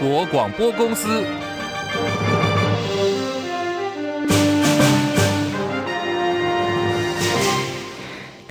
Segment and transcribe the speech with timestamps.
[0.00, 1.49] 国广播公司。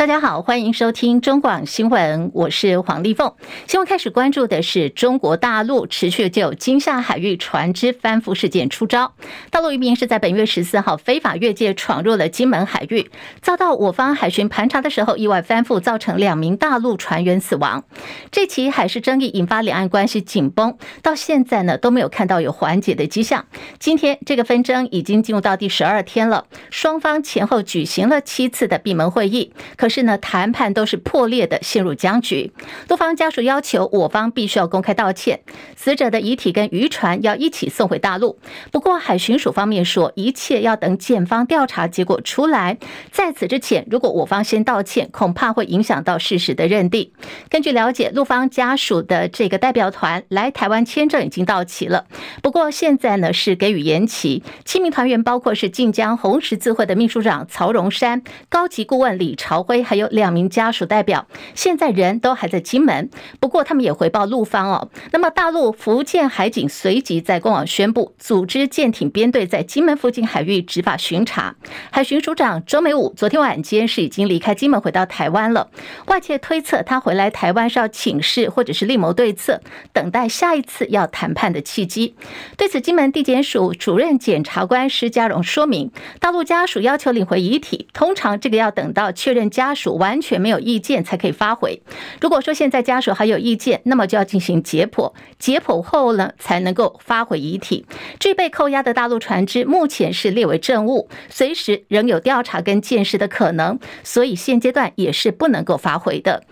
[0.09, 3.31] 大家好，欢迎收听中广新闻，我是黄丽凤。
[3.67, 9.13] 新闻开始关注的是中国大陆持续就金厦海域船只翻覆事件出招。
[9.51, 13.11] 大陆渔民是在本月十四号非法越界闯入了金门海域，
[13.43, 17.83] 遭到我方海巡盘查的时候意外翻覆，造成两名大陆船员死亡。
[18.31, 23.45] 这起海事争议引发两岸关系紧绷，到现在呢都没有看到有缓解的迹象。
[23.77, 32.51] 今天这个纷争已经进入到第十二天了，双方前后举行了七次的闭门会议，可是呢，谈判都是破裂的，陷入僵局。
[32.87, 35.41] 陆方家属要求我方必须要公开道歉，
[35.75, 38.39] 死者的遗体跟渔船要一起送回大陆。
[38.71, 42.77] 不过海巡署方面说，一切要等检方调查结果出来。
[43.11, 47.11] 在此之前，如果我方先道歉，恐怕会影响到事实的认定。
[47.49, 52.05] 根据了解，陆方家属的这个代表团来台湾签证已经到期了，
[52.41, 54.43] 不过现在呢是给予延期。
[54.65, 60.29] 七名团员包括是晋江红十字会的秘书长曹荣山、高级顾问李朝辉，还有两。
[60.29, 63.09] 名家属代表现在人都还在金门，
[63.39, 64.89] 不过他们也回报陆方哦。
[65.11, 71.55] 那么大陆福建海警随即在官网宣布，组织舰艇编队在金门附近海域执法巡查。
[71.89, 75.71] 海巡署长周美武昨天晚间是已经离开金门回到台湾了。
[76.05, 79.59] 外界推测他回来台湾是要请示或者是另谋对策，
[79.91, 82.13] 等待下一次要谈判的契机。
[82.55, 90.19] 对此，金门地检署主任检察官施家荣说明，大陆家属要求领回遗体，通常这个要等到确认家属完。
[90.21, 91.81] 全没有意见才可以发回。
[92.19, 97.85] 如果说现在家属还有意见，那么就要进行解剖，解剖后呢才能够发回遗体。
[98.19, 106.43] 这被扣押的大陆船只，目前是列为证物，随时仍有调查跟见识的可能，所以现阶段也是不能够发回的。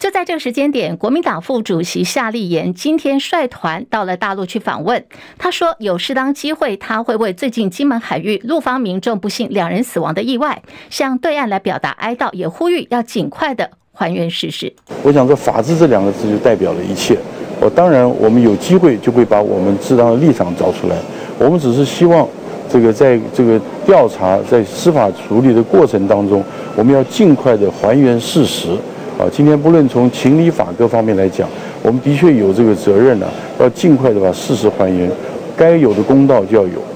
[0.00, 5.04] 就在这个时间点，国民党副主席夏立言今天率团到了大陆去访问。
[5.36, 14.72] 他说，有适当机会，他会为最近金门海域陆方民众不幸两人死亡的意外，向对岸来表达哀悼，也呼吁要尽快的还原事实。
[15.02, 17.18] 我想说，法治这两个字就代表了一切。
[17.60, 20.96] 我当然，我们有机会就会把我们适当的立场找出来。
[21.38, 22.26] 我们只是希望，
[22.70, 26.42] 这个在这个调查、在司法处理的过程当中，
[26.74, 28.74] 我们要尽快的还原事实。
[29.20, 31.46] 啊，今天不论从情理法各方面来讲，
[31.82, 33.26] 我们的确有这个责任呢，
[33.58, 35.10] 要尽快的把事实还原，
[35.54, 36.89] 该有的公道就要有。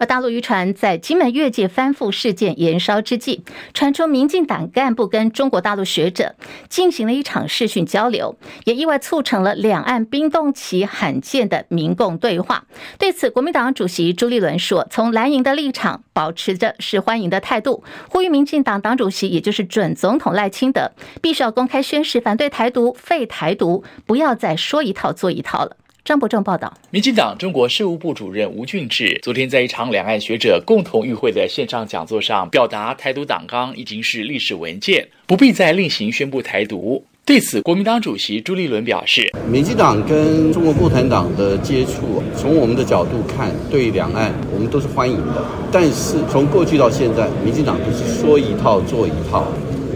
[0.00, 3.44] 而大陆渔船在金门越界翻覆事件延烧之际，
[3.74, 6.34] 传出民进党干部跟中国大陆学者
[6.70, 12.64] 进行了一场视讯交流，也意外促成了两岸冰冻期罕见的民共对话。
[12.98, 37.04] 对此，国民党主席朱立伦说：“从蓝营的立场，保持着是欢迎的态度，呼吁民进党党主席，也就是准总统赖清德，必须要公开宣誓反对台独、废台独，不要再说一套做一套了。”张伯正报道，民进党中国事务部主任吴俊志昨天在一场两岸学者共同与会的线上讲座上，表达台独党纲已经是历史文件，不必再另行宣布台独。
[37.26, 45.44] 对此，国民党主席朱立伦表示，民进党跟中国共产党的接触，从我们的角度看，对两岸我们都是欢迎的。
[45.70, 49.46] 但是从过去到现在，民进党都是说一套做一套，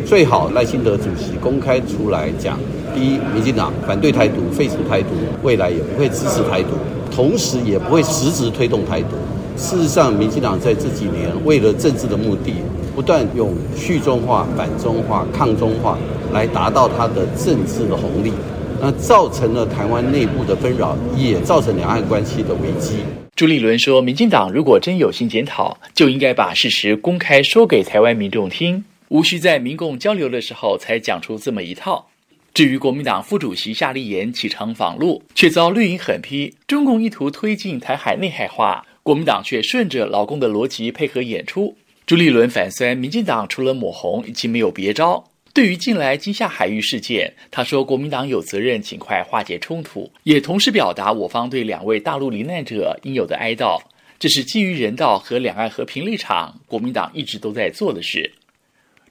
[0.06, 2.60] 最好赖清德主席公开出来讲。
[2.94, 5.09] 第一，民进党反对台独，废除台独，
[5.43, 6.71] 未来也不会支持台独，
[7.15, 9.09] 同时也不会实质推动台独。
[9.56, 12.54] 事实上，民进党在这几年为了政治的目的，
[12.94, 15.99] 不断用去中化、反中化、抗中化
[16.33, 18.33] 来达到他的政治的红利，
[18.81, 22.97] 那造成了台湾内部的纷扰，也造成两岸关系的危机。
[23.37, 32.06] 朱立伦说，民进党如果真有心检讨，就应该把事实公开说给台湾民众听，无需在民共交流的时候才讲出这么一套。
[32.54, 41.76] 至于国民党副主席夏立言启程访陆，却遭绿营狠批，中共意图推进台海内海化，国民党却顺着老公的逻辑配合演出。
[42.06, 45.25] 朱立伦反酸，民进党除了抹红，已经没有别招。
[45.53, 53.83] 对于近来金厦海域事件，他说国民党有责任尽快化解冲突，也同时表达我方对两位大陆罹难者应有的哀悼，
[54.21, 58.33] 这是基于人道和两岸和平立场，国民党一直都在做的事。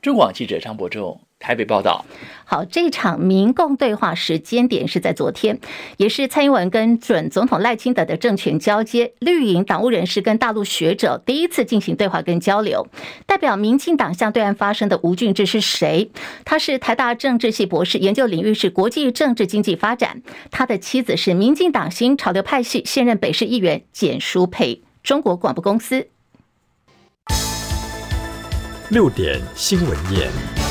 [0.02, 1.20] 中广记者张伯仲。
[1.44, 2.06] 台北报道，
[2.46, 5.60] 好，这场民共对话时间点是在昨天，
[5.98, 12.88] 也是蔡英文跟准总统赖清德的政权交接，绿营党务人士跟大陆学者第一次进行对话跟交流。
[13.26, 16.10] 代表民进党向对岸发声的吴俊志是谁？
[16.46, 20.22] 他是台大政治系博士，研究领域是国际政治经济发展。
[20.50, 24.82] 他的妻子是民进党新潮流派系现任北市议员简淑佩。
[25.04, 26.08] 中国广播公司
[28.90, 30.63] 六点新闻夜。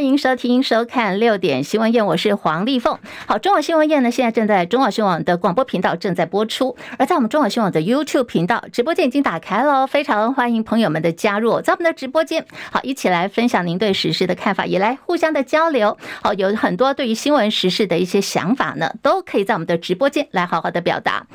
[0.00, 2.98] 欢迎收听收看六点新闻宴，我是黄丽凤。
[3.26, 15.98] 好，中网新闻宴呢，现在正在中网新闻网的广播频道正在播出，而在我们中网新闻网的 YouTube 频道直播间已经打开了，非常欢迎朋友们的加入，在我们的直播间，好，一起来分享您对时事的看法，也来互相的交流。
[16.22, 21.26] 好，有很多对于新闻时事的一些想法呢，都可以在我们的直播间来好好的表达。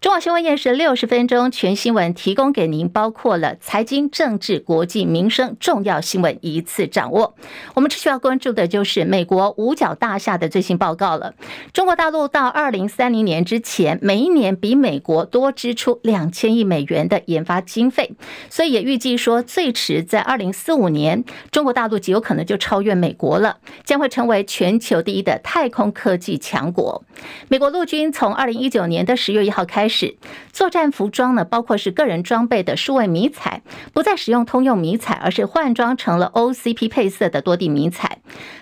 [0.00, 7.34] 中广新闻夜是六十分钟全新闻，提供给您，包括了财经、政治、国际、民生重要新闻一次掌握。
[7.74, 11.34] 我们需要关注的就是美国五角大厦的最新报告了。
[11.72, 18.12] 中国大陆到二零三零年之前，每一年比美国多支出两千亿美元的研发经费，
[18.48, 27.02] 所以也预计说，最迟在二零四五年，中国大陆极有可能就超越美国了，将会成为全球第一的太空科技强国。
[27.48, 30.16] 美国陆军从二零一九年的十月一号开是，
[30.52, 33.62] 作战服装呢，包括是个人装备的数位迷彩，
[33.92, 38.18] 不再使用通用迷彩，而是换装成了 OCP 配色的多地迷彩。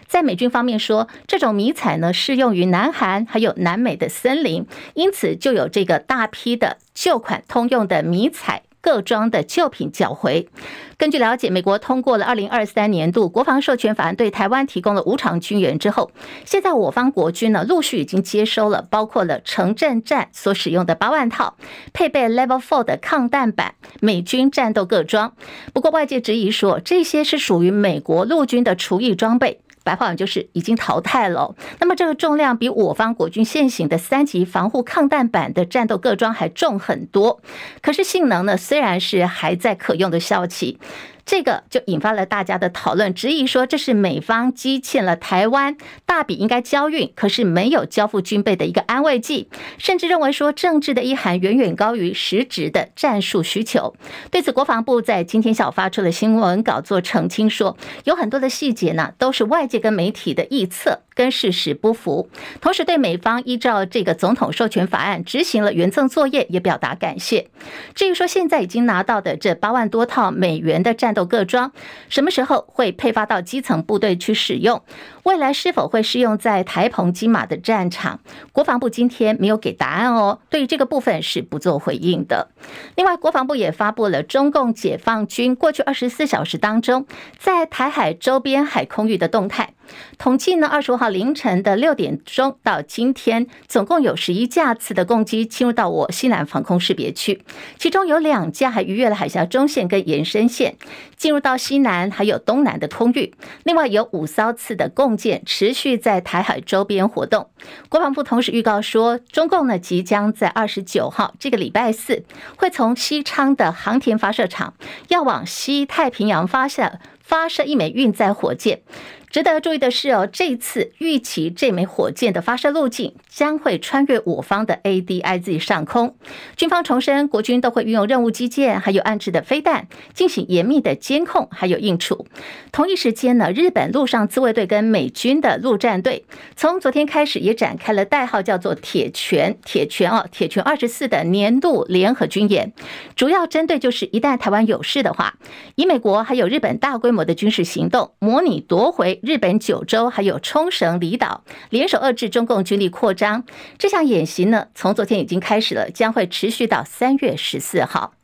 [0.06, 4.64] 在美军方面说，这种迷彩呢，适用于南韩还有南美的森林，
[4.94, 8.62] 因此就有这个大批的旧款通用的迷彩。
[8.86, 10.48] 各装的旧品缴回。
[10.96, 16.12] 根据了解，美国通过了二零二三年度国防授权法案，对台湾提供了无偿军援之后，
[16.44, 21.56] 现在我方国军呢陆续已经接收了包括了城镇战所使用的八万套
[21.92, 25.34] 配备 Level Four 的抗弹板美军战斗各装。
[25.72, 29.60] 不过外界质疑说，这些是属于美国陆军的厨艺装备。
[29.86, 31.54] 白话文就是已经淘汰了。
[31.78, 37.40] 那么这个重量比我方国军现行的三级防护抗弹版的战斗各装还重很多。
[37.80, 40.80] 可是性能呢，虽然是还在可用的效期。
[41.26, 45.76] 这个就引发了大家的讨论，质疑说这是美方积欠了台湾
[46.06, 53.94] 大笔应该交运，可是没有交付军备的一个安慰剂，甚至认为说政治的意涵远远高于实质的战术需求。
[54.30, 61.00] 对此，国防部在今天下午发出了新闻稿做澄清说，说有很多的细节呢，都是外界跟媒体的臆测。
[61.16, 62.28] 跟事实不符，
[62.60, 67.48] 同时对美方依照这个总统授权法案执行了援赠作业，也表达感谢。
[67.94, 71.72] 至于说现在已经拿到的这八万多套美元的战斗各装，
[72.10, 74.82] 什么时候会配发到基层部队去使用？
[75.26, 78.20] 未来是否会适用在台澎金马的战场？
[78.52, 82.52] 国防部今天没有给答案哦，对于这个部分是不做回应的。
[82.94, 87.06] 另外，国防部也发布了中共解放军过去二十四小时当中
[87.40, 89.70] 在台海周边海空域的动态。
[90.18, 97.42] 统计呢，二十五号凌晨的六点钟到今天，总共有十一架次的攻击侵入到我西南防空识别区，
[97.78, 100.76] 其中有两架还逾越了海峡中线跟延伸线，
[101.16, 103.34] 进入到西南还有东南的空域。
[103.62, 107.48] 另外有五艘次的共舰持续在台海周边活动。
[107.88, 112.24] 国防部同时预告说，中共呢即将在二十九号这个礼拜四，
[112.56, 114.74] 会从西昌的航天发射场
[115.08, 118.82] 要往西太平洋发射发射一枚运载火箭。
[119.30, 126.16] 值得注意的是哦，这次预期这枚火箭的发射路径将会穿越我方的 ADIZ 上空。
[126.56, 132.26] 军方重申，国军都会运用任务机舰，还有安置的飞弹进行严密的监控，还有应处。
[132.72, 136.24] 同一时间呢，日本陆上自卫队跟美军的陆战队
[136.54, 142.72] 从昨天开始也展开了代号叫做“铁拳”“铁拳”哦，“铁拳二十四”的年度联合军演，
[143.16, 145.34] 主要针对就是一旦台湾有事的话，
[145.74, 149.20] 以美国还有日本大规模的军事行动，模拟夺回。
[149.26, 153.44] 日本九州还有冲绳离岛联手遏制中共军力扩张，
[153.76, 158.14] 这项演习呢，从昨天已经开始了，将会持续到三月十四号。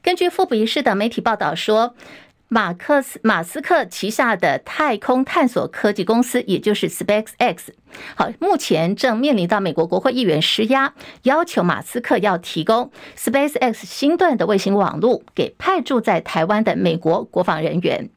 [0.00, 1.94] 根据富比士的媒体报道说，
[2.48, 7.56] 马克斯马斯克旗下的太空探索科技公司，也就是 SpaceX，
[8.14, 18.08] 好，目前正面临到美国国会议员施压，要求马斯克要提供 SpaceX 星段的卫星网络给派驻在台湾的美国国防人员。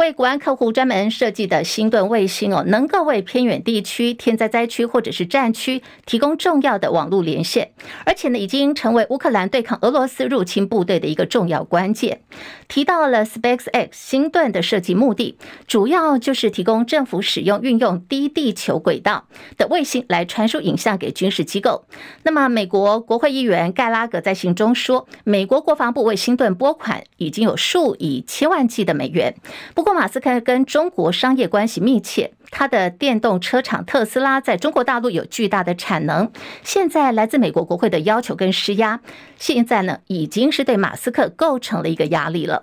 [0.00, 7.72] 为国安客户专门设计的星盾卫星哦，能够为偏远地区、天灾灾区或者是战区提供重要的网络连线，
[8.06, 12.22] 而且呢，已经成为乌克兰对抗俄罗斯入侵部队的一个重要关键。
[12.70, 15.36] 提到了 SpaceX 星盾的设计目的，
[15.66, 19.26] 主要就是提供政府使用运用低地球轨道
[19.58, 21.84] 的卫星来传输影像给军事机构。
[22.22, 29.34] 那么，美国国会议员盖拉格在信中说，美国国防部为星盾拨款已经有数以千万计的美元。
[29.74, 36.30] 不过，马斯克跟中国商业关系密切，它的电动车厂特斯拉在中国大陆有巨大的产能。
[36.62, 39.00] 现在来自美国国会的要求跟施压，
[39.36, 42.62] 现在呢已经是对马斯克构成了一个压力了。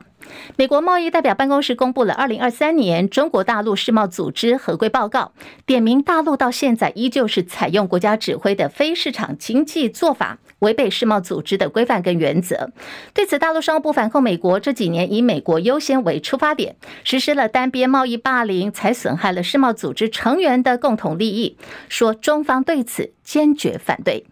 [0.55, 5.31] 美国贸易代表办公室公布了二零二三年中国大陆世贸组织合规报告，
[5.65, 12.71] 点名大陆到现在依旧是采用国家指挥的非市场经济做法，违背世贸组织的规范跟原则。
[13.13, 21.57] 对此，大陆商务部反控美国这几年以美国优先为出发点，实施了单边贸易霸凌，才损害了世贸组织成员的共同利益，
[21.89, 24.25] 说中方对此坚决反对。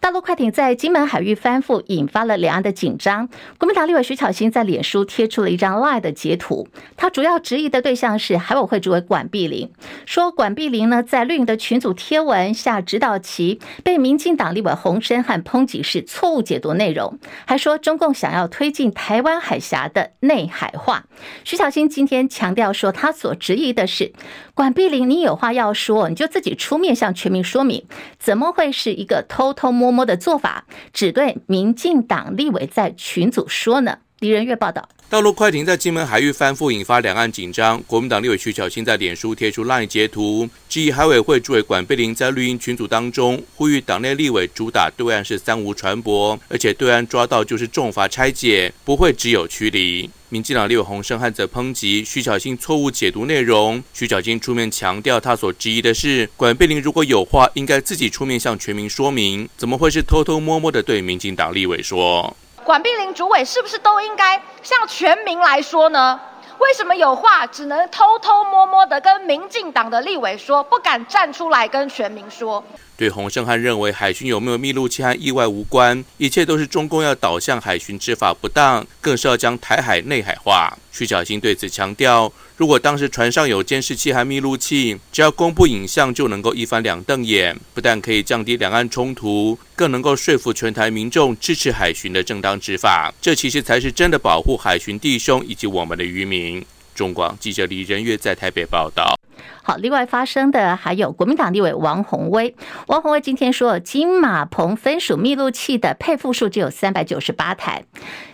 [0.00, 3.28] 大陆快艇在金门海域翻覆，引发了两岸的紧张。
[3.58, 9.70] 国民党立委徐巧芯在脸书贴出了一张 LINE 的截图，他主要质疑的对象是海委会主委管碧玲，
[10.06, 21.06] 说管碧玲呢在绿营的群组贴文下指导其，被民进党立委洪申翰抨击是错误解读内容，还说中共想要推进台湾海峡的内海化。
[21.42, 24.12] 徐巧芯今天强调说，他所质疑的是
[24.58, 27.84] 管碧玲，你有话要说，你就自己出面向全民说明，
[28.18, 33.98] 怎么会是一个偷偷摸摸的做法，只对民进党立委在群组说呢？
[34.20, 34.88] 李仁月报道。
[35.08, 37.80] 大陆快艇在金门海域翻覆，引发两岸紧张。
[37.86, 50.10] 国民党立委徐巧芯在脸书贴出 LINE 截图，质疑海委会主委管碧玲在绿营群组当中呼吁党内立委主打对岸是三无船舶，而且对岸抓到就是重罚拆解，不会只有驱离。
[50.30, 53.82] 民进党立委洪胜汉则抨击徐巧芯错误解读内容。
[53.94, 62.36] 徐巧芯出面强调，他所质疑的是管碧玲如果有话，应该自己出面向全民说明，怎么会是偷偷摸摸的对民进党立委说？
[62.68, 66.20] 管碧玲主委是不是都应该向全民来说呢？
[66.58, 72.62] 为什么有话只能偷偷摸摸的跟民进党的立委说，不敢站出来跟全民说？
[72.98, 80.76] 对洪胜汉认为海巡有没有密录器和意外无关，一切都是中共要导向海巡执法不当，更是要将台海内海化。
[80.90, 93.14] 徐小新对此强调，如果当时船上有监视器和密录器，只要公布影像就能够一翻两瞪眼，不但可以降低两岸冲突，更能够说服全台民众支持海巡的正当执法。
[93.22, 96.66] 这其实才是真的保护海巡弟兄以及我们的渔民。
[96.96, 99.16] 中广记者李仁月在台北报道。
[99.62, 102.54] 好，另外发生的还有国民党立委王鸿薇。
[102.86, 107.84] 王鸿薇今天说，金马鹏分属密录器的配副数只有三百九十八台，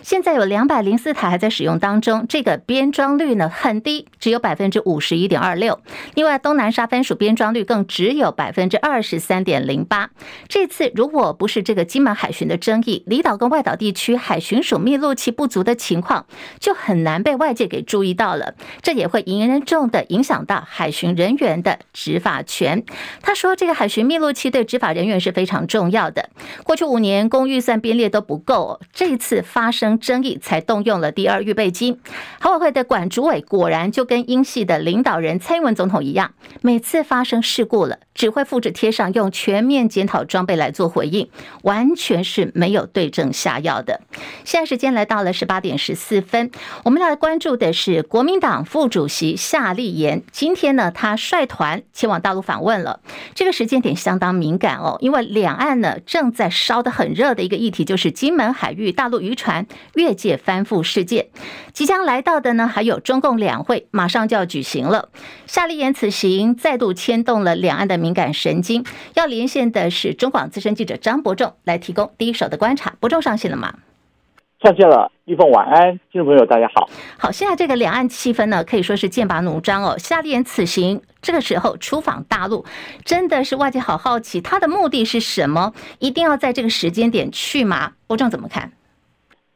[0.02, 5.80] 现在有两百零四台还在使用当中，这个编装率呢很低，只有百分之五十一点二六。
[6.14, 10.10] 另外，东南沙分属编装率更只有百分之二十三点零八。
[10.48, 16.26] 这次如果不是这个金马海巡的争议，离岛跟外岛地区海巡署密录器不足的情况，
[16.60, 21.34] 就很难被外界给注意到了，这也会严重的影响到海巡人。
[21.34, 22.84] 员的执法权，
[23.20, 26.30] 他说：“这个海巡密录器对执法人员是非常重要的。
[26.62, 31.98] 过去五年公预算编列都不够，这次发生争议才动用了第二预备金。
[32.38, 41.28] 海委会的管主委果然就跟英系的领导人蔡英文总统一样，每次发生事故了，只会复制贴上，用全面检讨装备来做回应，
[41.62, 44.00] 完全是没有对症下药的。”
[44.46, 46.52] 现在时间来到了十八点十四分，
[46.84, 51.16] 我们来关注的是国民党副主席夏立言，今天呢，他。
[51.16, 53.00] 率团前往大陆访问了，
[53.34, 61.28] 这个时间点相当敏感哦，因为两岸呢正在烧得很热的一个议题，就是金门海域大陆渔船越界翻覆事件。
[61.72, 65.08] 即将来到的呢，还有中共两会马上就要举行了。
[65.46, 68.84] 夏立言此行再度牵动了两岸的敏感神经。
[69.14, 72.94] 要连线的是中广资深记者张伯仲，来提供第一手的观察。
[73.00, 73.74] 伯仲上线了吗？
[74.64, 76.88] 上线了，立凤晚安，听众朋友大家好。
[77.18, 79.96] 好，现在这个两岸气氛呢，可以说是剑拔弩张哦。
[79.98, 82.64] 夏立言此行这个时候出访大陆，
[83.04, 85.74] 真的是外界好好奇，他的目的是什么？
[85.98, 87.92] 一定要在这个时间点去吗？
[88.06, 88.72] 欧正怎么看？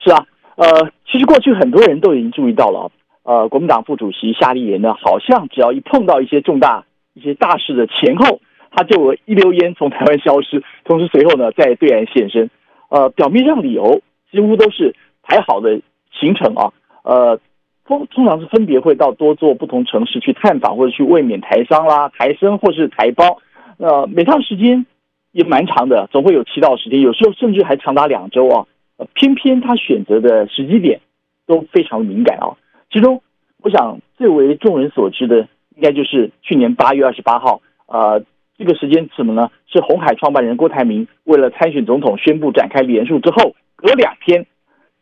[0.05, 6.85] 是啊，呃，其实过去很多人都已经注意到了，呃，国民党副主席夏立言呢，好像只要一碰到一些重大
[7.15, 12.50] 一些大事的前后，他就一溜烟从台湾消失，同时随后呢在对岸现身，
[12.91, 14.03] 呃，表面上理由。
[14.31, 15.81] 几乎都是排好的
[16.13, 17.41] 行程啊，呃，
[17.87, 23.39] 通通常是分别会到多座不同城市去探访或者去慰勉台商啦、台生或是台胞，
[23.79, 24.85] 呃，每趟时间
[25.33, 28.67] 也蛮长的，总会有七到十天，有时候甚至还长达两周啊。
[28.97, 31.01] 呃，偏偏他选择的时机点
[31.47, 32.57] 都非常敏感啊。
[32.91, 33.23] 其中，
[33.63, 38.23] 我想最为众人所知的，应该就是去年八月二十八号，呃，
[38.59, 39.51] 这个时间是什么呢？
[39.67, 43.55] 是红海创办人郭台铭为了参选总统宣布展开连署之后。
[43.81, 44.45] 隔两天，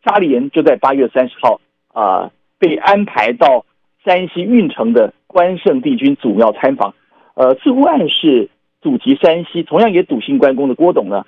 [0.05, 1.59] 夏立言就在八月三十号
[1.91, 2.29] 啊、
[2.59, 3.65] 被安排到
[4.05, 6.93] 山西运城的关圣帝君祖庙参访，
[7.33, 11.25] 呃，似乎暗示祖籍山西，同样也笃信关公的郭董呢，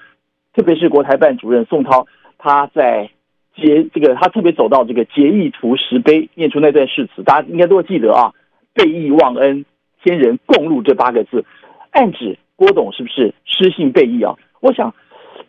[0.54, 2.06] 特别是国台办主任宋涛，
[2.38, 3.10] 他在
[3.56, 8.32] 结这个他特别走到这个结义图石碑，念出那段誓词，大家应该都会记得啊，
[8.76, 9.66] 背义忘恩，
[10.04, 11.44] 天人共戮这八个字，
[11.90, 14.36] 暗指郭董是不是失信背义啊？
[14.60, 14.94] 我想。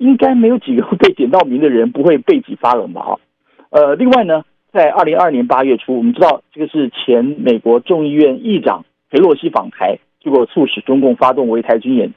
[0.00, 3.02] 应该没有几个被点到名的人不会背脊发冷吧？
[3.02, 3.20] 哈，
[3.68, 12.14] 呃，另外呢，在二零二二年八月初，我们知道这个是前美国众议院议长裴洛西访台，结果促使中共发动围台军演。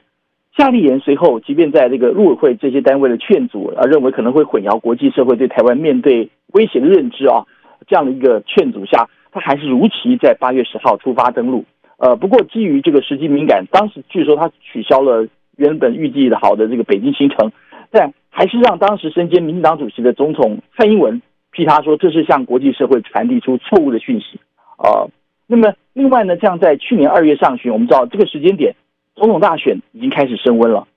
[0.56, 7.44] 夏立言随后，即便在这个陆委会这些单位的劝阻，啊认为可能会混淆国际社会对台湾面对威胁的认知啊，
[7.86, 11.66] 这样的一个劝阻下，他还是如期在八月十号出发登陆。
[11.98, 17.52] 呃，不过基于这个时机敏感，当时据说他取消了原本预计的好的这个北京行程，
[17.94, 21.22] 但还是让当时身兼民进党主席的总统蔡英文
[21.52, 24.40] 批他说，这是向国际社会传递出错误的讯息。
[24.78, 25.08] 呃，
[25.46, 28.74] 那么另外呢，像在去年二月上旬，我们知道这个时间点。
[29.14, 30.88] 总统大选已经开始升温了。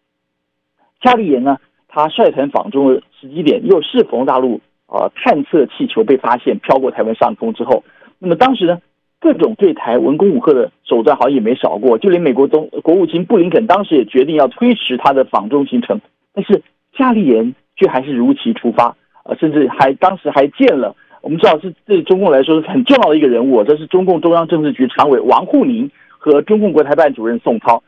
[1.03, 7.83] 夏立言呢，他率团访中的时机点又适逢大陆呃探测气球被发现飘过台湾上空之后，
[8.17, 8.81] 那么当时呢，
[9.19, 16.01] 各种对台文攻武吓的手段好像也没少过，就连美国总国务卿布林肯当时也决定要推迟他的访中行程，
[16.33, 16.63] 但是
[16.97, 27.83] 夏立言却还是如期出发，呃，甚至还当时还见了我们知道是对中共来说是很重要的一个人物，这是中共中央政治局常委王沪宁和中共国台办主任宋涛。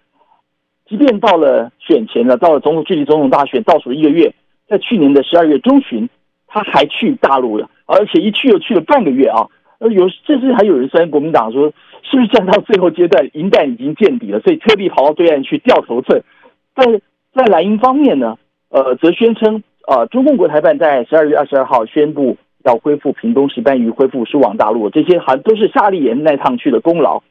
[0.87, 4.33] 即便到了选前了，到了总统距离总统大选倒数一个月，
[4.67, 6.09] 在去年的十二月中旬，
[6.47, 9.47] 他还去大陆了，而且一去又去了半个月啊！
[9.77, 16.23] 呃，有甚至还有人说国民党说，是不是站到最后阶段，银弹已经见底了，所以特地跑到对岸去掉头寸。
[16.75, 16.99] 在
[17.33, 18.37] 在蓝营方面呢，
[18.69, 27.21] 呃，则宣称，呃，中共国台办在十二月二十二号宣布要恢复屏东石斑鱼，恢复输往大陆，这些好像都是夏立言那趟去的功劳。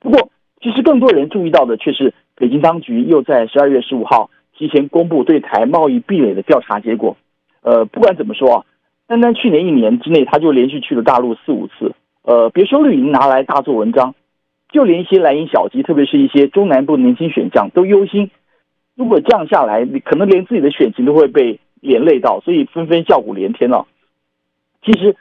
[0.00, 2.14] 不过，其实更多人注意到的却是。
[2.40, 7.16] 北京当局又在十二月十五号提前公布对台贸易壁垒的调查结果。
[7.62, 8.64] 呃，不管怎么说啊，
[9.08, 11.96] 单单去年一年之内，他就连续去了大陆四五次。
[12.22, 14.14] 呃，别说绿营拿来大做文章，
[14.70, 18.30] 就连一些蓝营小鸡，特别是一些中南部年轻选将，都忧心，
[18.98, 23.86] 如果这样下来，你可能连自己的选情都会被连累到，所以纷纷叫苦连天了。
[24.84, 25.14] 其实，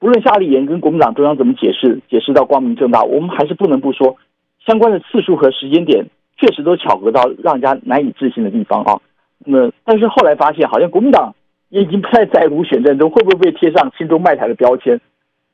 [0.00, 4.16] 不论夏立言跟国民党中央怎么解释，解释到光明正大，我们还是不能不说
[4.66, 6.04] 相关的次数和时间点。
[6.40, 8.98] 确实都巧合到让人家难以置信的地方啊！
[9.44, 11.34] 那，但是后来发现，好像国民党
[11.68, 14.98] 也已经不太在乎选战中会不会被贴上亲中卖台的标签。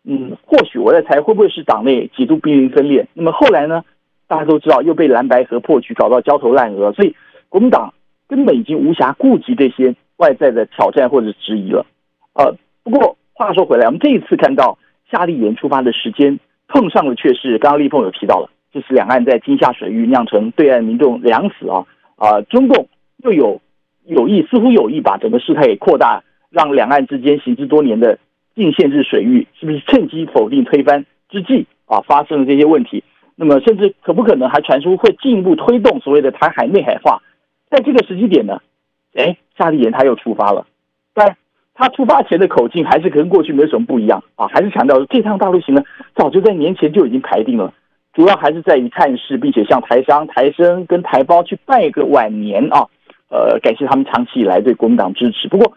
[0.05, 3.05] 嗯，或许我在猜，会不会是党内几度濒临分裂？
[3.15, 3.83] 那么后来呢？
[4.29, 7.13] 大家都知道，又被蓝白河破局搞到焦头烂额，所以
[7.57, 7.95] 国民党
[8.29, 11.87] 根本已经无暇顾及这些外在的挑战或者质疑了。
[12.35, 14.77] 呃，不过话说回来，我们这一次看到
[15.11, 16.39] 夏立言出发的时间
[16.69, 18.51] 碰上的却是刚刚立凤有提到了。
[18.75, 22.43] 就是两岸在金厦水域酿成对岸民众两死啊啊！
[22.43, 22.89] 中共
[23.25, 23.59] 又有
[24.05, 28.19] 有意，似乎有意把整个事态给扩大，让两岸之间行之多年的
[28.55, 33.03] 禁限制水域，是不是趁机否定推翻之际啊，发生了这些问题？
[33.35, 37.23] 那么甚至可不可能还传出会进一步推动所谓的台海内海化？
[37.71, 38.61] 在这个时机点呢？
[39.15, 40.67] 哎，夏立言他又出发了，
[41.15, 41.37] 但
[41.75, 45.83] 他出发前的口径还是跟过去没有什么不一样啊，还是强调这趟大陆行呢，
[46.15, 47.73] 早就在年前就已经排定了。
[48.15, 52.87] 主要还是在于探视，并且向台商、台生跟台胞去拜个晚年啊，
[53.29, 55.49] 呃，感谢他们长期以来对国民党支持。
[55.49, 55.77] 不过，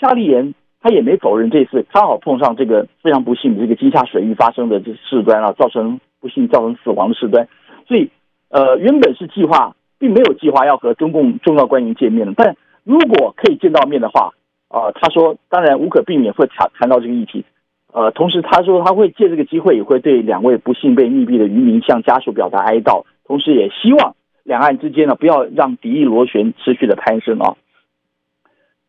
[0.00, 7.48] 夏立言他也没否认这次刚好碰上这个非常不幸的这个金夏水域发生的这事端啊，造成不幸造成死亡的事端。
[7.88, 8.08] 所以，
[8.50, 14.34] 呃，原本是计划并没有计划要和中共重要官员见面的，但如果可以见到面的话，
[14.68, 17.44] 啊、他说当然无可避免会谈谈到这个议题。
[17.92, 27.54] 呃，同时他说他会借这个机会，也会对两位不幸被溺毙的渔民向家属表达哀悼，同时也希望两岸之间呢不要让敌意螺旋持续的攀升啊。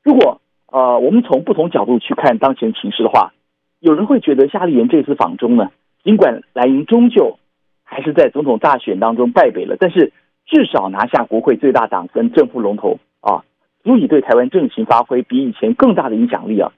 [0.03, 0.41] 如果
[0.71, 3.33] 呃我们从不同角度去看当前情势的话，
[3.79, 5.69] 有人会觉得夏立言这次访中呢，
[6.03, 7.37] 尽管蓝营终究
[7.83, 10.13] 还是在总统大选当中败北了，但是
[10.45, 13.43] 至少拿下国会最大党跟政府龙头啊，
[13.83, 16.71] 足以对台湾政情发挥比以前更大的影响力啊。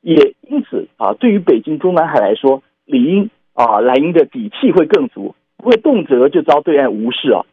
[0.00, 7.44] 也因此啊，对于北京中南海来说，理应啊蓝营的底气会更足，不会动辄就遭对岸无视啊。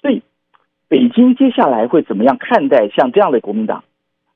[0.00, 0.22] 所以，
[0.88, 3.84] 北京接下来会怎么样看待像这样的国民党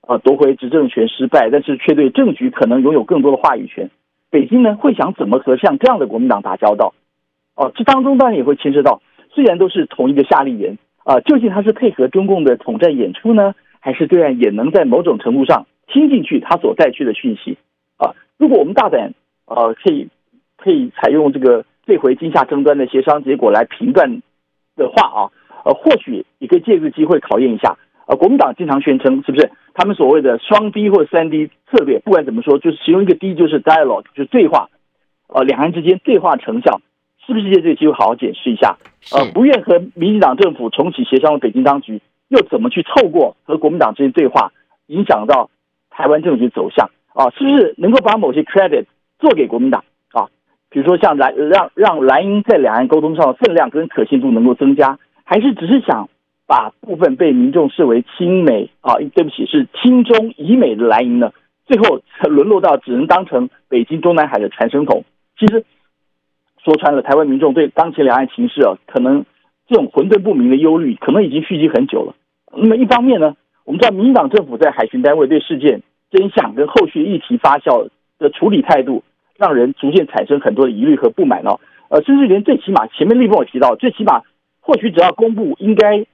[0.02, 3.90] 啊夺回执政权失败，但是却对政局可能拥有更多的话语权？
[4.28, 6.92] 北京呢会想怎么和像这样的国民党打交道？
[7.56, 9.00] 哦、这当中当然也会牵涉到，
[9.34, 15.66] 虽然都是同一个夏令营啊，究竟他是配合中共的统战演出呢，还是对岸也能在某种程度上？
[15.86, 17.58] 听进去他所带去的讯息
[17.98, 19.12] 啊，如果我们大胆
[19.44, 20.08] 呃可以
[20.56, 24.22] 可以采用这个这回金厦争端的协商结果来评断
[24.76, 25.20] 的话啊，
[25.62, 34.70] 呃或许也可以借这个机会考验一下呃国民党经常宣称是不是他们所谓的双 D 或三 D 策略，不管怎么说，就是其中一个 D 就是 dialogue 就是对话，
[35.28, 36.80] 呃两岸之间对话成效，
[37.26, 38.76] 是不是借这个机会好好检视一下？
[39.12, 44.52] 呃不愿和民进党政府重启协商的北京当局又怎么去透过和国民党之间对话
[44.86, 45.50] 影响到？
[45.96, 48.86] 台湾政局走向啊，是不是能够把某些 credit
[49.20, 50.26] 做给国民党啊，
[50.70, 56.08] 比如说像蓝让让蓝营在两岸沟通上的分量跟可信度能够增加，还是只是想
[56.48, 61.30] 把部分被民众视为亲美啊，对不起是亲中以美的蓝营呢，
[61.64, 65.04] 最后才沦落到只能当成北京中南海的传声筒。
[65.38, 65.64] 其实
[66.64, 69.24] 说穿了，台湾民众对当前两岸情势啊，可能
[69.68, 72.14] 这种混沌不明的忧虑，可能已经蓄积很久了。
[72.56, 79.02] 那么一方面呢，我们知道民进党政府在海巡单位对事件真相跟后续议题发酵的处理态度，
[79.36, 81.60] 让人逐渐产生很多的疑虑和不满哦。
[81.90, 84.22] 呃，甚至连最起码前面立峰我提到，最起码
[84.60, 86.06] 或许只要公布应该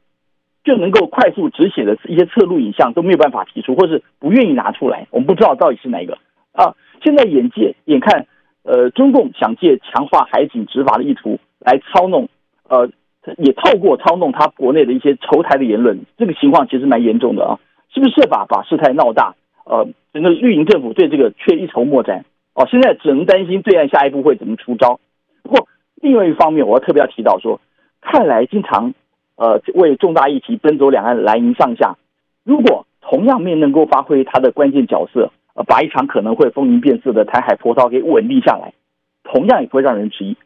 [0.64, 5.06] 就能够快速止血的一些侧录影像都没有办法提出，或是不愿意拿出来。
[5.10, 6.18] 我们不知道到底是哪一个
[6.52, 6.74] 啊。
[7.02, 8.26] 现在眼界眼看，
[8.62, 12.28] 呃，中共想借强化海警执法的意图来操弄，
[12.68, 12.90] 呃。
[13.36, 17.60] 也透过操弄他国内的一些仇台的言论，这个情况其实蛮严重的啊！
[17.92, 19.34] 是不是设法把事态闹大？
[19.66, 22.66] 呃，整个绿营政府对这个却一筹莫展哦。
[22.70, 25.00] 现在只能担心对岸下一步会怎么出招。
[25.42, 27.60] 不过，另外一方面，我要特别要提到说，
[28.00, 28.94] 看来经常
[29.36, 31.98] 呃为重大议题奔走两岸蓝营上下，
[32.42, 38.72] 如果同样没能够发挥他的关键角色，呃，把一场可能会风云变色的台海波涛给稳定下来，
[39.24, 40.36] 同样也不会让人质疑。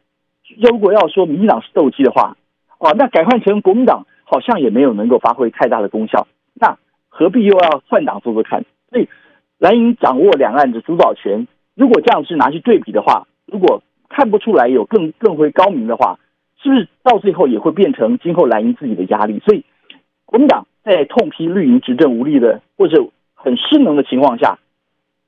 [0.61, 2.37] 如果要说民进党是斗鸡的话，
[2.79, 8.63] 哦，那改换成国民党好像也没有能够发挥太大的功效，那何必又要换党做做看？
[8.89, 9.07] 所以
[9.57, 16.19] 蓝营掌握两岸的主导权，如果这样是拿去对比的话，如果看不出来有更更会高明的话，
[16.61, 19.39] 是不是到最后也会变成今后蓝营自己的压力？
[19.45, 19.63] 所以
[20.25, 24.59] 国民党在痛批绿营执政无力的或者很失能的情况下，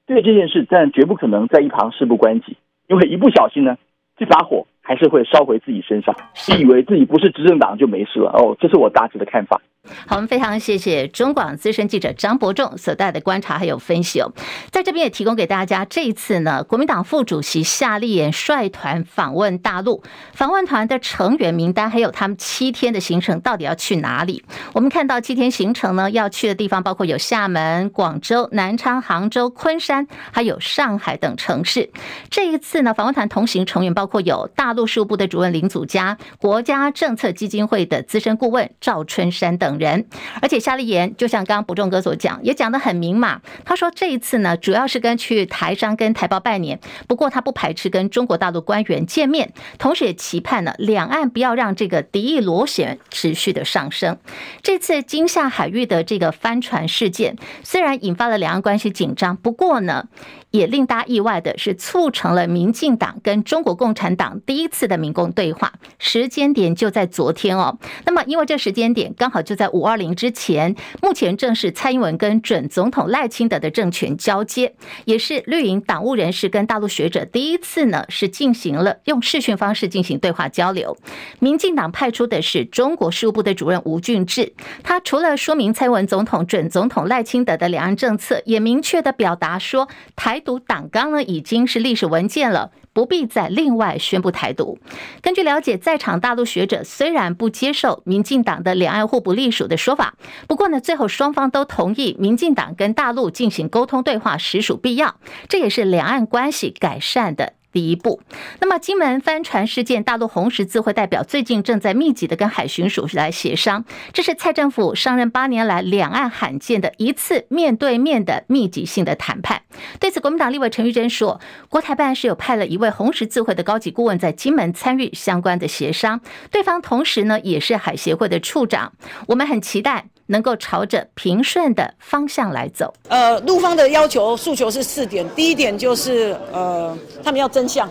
[0.07, 3.77] 对这件事但绝不可能在一旁事不关己，因为一不小心呢，
[4.17, 4.65] 这把火。
[4.87, 6.15] 还是会烧回自己身上，
[6.57, 9.61] 以为自己不是执政党就没事了哦，这是我大致的看法。
[10.05, 14.31] 好，我们非常谢谢中广资深记者张伯仲所带的观察还有分析哦，
[14.71, 15.85] 在这边也提供给大家。
[15.85, 24.43] 这一次呢，国民党副主席夏立言率团访问大陆，访问团的成员名单还有他们七天的行程到底要去哪里？
[24.73, 31.89] 我们看到七天行程呢，要去的地方包括有厦门、广州、南昌、杭州、昆山，还有上海等城市。
[32.29, 40.05] 这一次呢，访问团同行成员包括有大陆事务部的主任林祖嘉、国家政策基金会的资深顾问赵春山等人，
[40.41, 43.41] 而且夏立言就像刚刚伯仲哥所讲，也讲得很明嘛。
[43.65, 54.17] 他说这一次呢，主要是跟去台商跟台胞拜年，不过他不排斥跟中国大陆官员见面，同时也期盼呢，两岸不要让这个敌意螺旋持续的上升。
[54.61, 60.07] 这次金厦海域的这个帆船事件，虽然引发了两岸关系紧张，不过呢。
[60.49, 67.77] 也令大家意外的是，促成了民进党跟中国共产党第一次的民共对话，时间点就在昨天哦。
[68.05, 74.73] 那么，因为这时间点刚好就在五二零之前，目前正是蔡英文跟准总统赖清德的政权交接，
[75.05, 80.97] 也是绿营党务人士跟大陆学者第一次呢是进行了用视讯方式进行对话交流。
[81.39, 84.53] 民进党派出的是中国事务部的主任吴俊智，
[84.83, 89.87] 他除了说明蔡英文总统、准总统赖清德的两岸政策，也明确的表达说。
[90.15, 94.79] 台独党纲呢已经是历史文件了，不必再另外宣布台独。
[95.21, 100.15] 根据了解，在场大陆学者虽然不接受民进党的两岸互不隶属的说法，
[100.47, 107.53] 不过呢，最后双方都同意，民进党跟大陆进行沟通对话实属必要，这也是两岸关系改善的。
[107.77, 108.19] 第一步，
[108.59, 119.61] 那么金门帆船事件，大陆红十字会代表最近正在密集的跟海巡署来协商，这是蔡政府上任八年来两岸罕见的一次面对面的密集性的谈判。
[119.99, 128.93] 对此，国民党立委陈玉珍说，国台办是有派了一位红十字会的高级顾问在金门参与相关的协商，对方同时呢也是海协会的处长，
[129.27, 130.07] 我们很期待。
[130.27, 132.93] 能够朝着平顺的方向来走。
[133.07, 137.89] 呃，陆方的要求诉求是四点，第一点就是呃，他们要真相，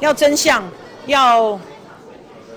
[0.00, 0.62] 要真相，
[1.06, 1.58] 要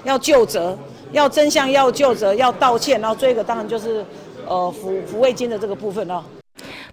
[0.03, 0.77] 要就责，
[1.11, 4.05] 要真相，要就责，要道歉，然后这个当然就是
[4.45, 6.23] 呃抚抚慰金的这个部分了。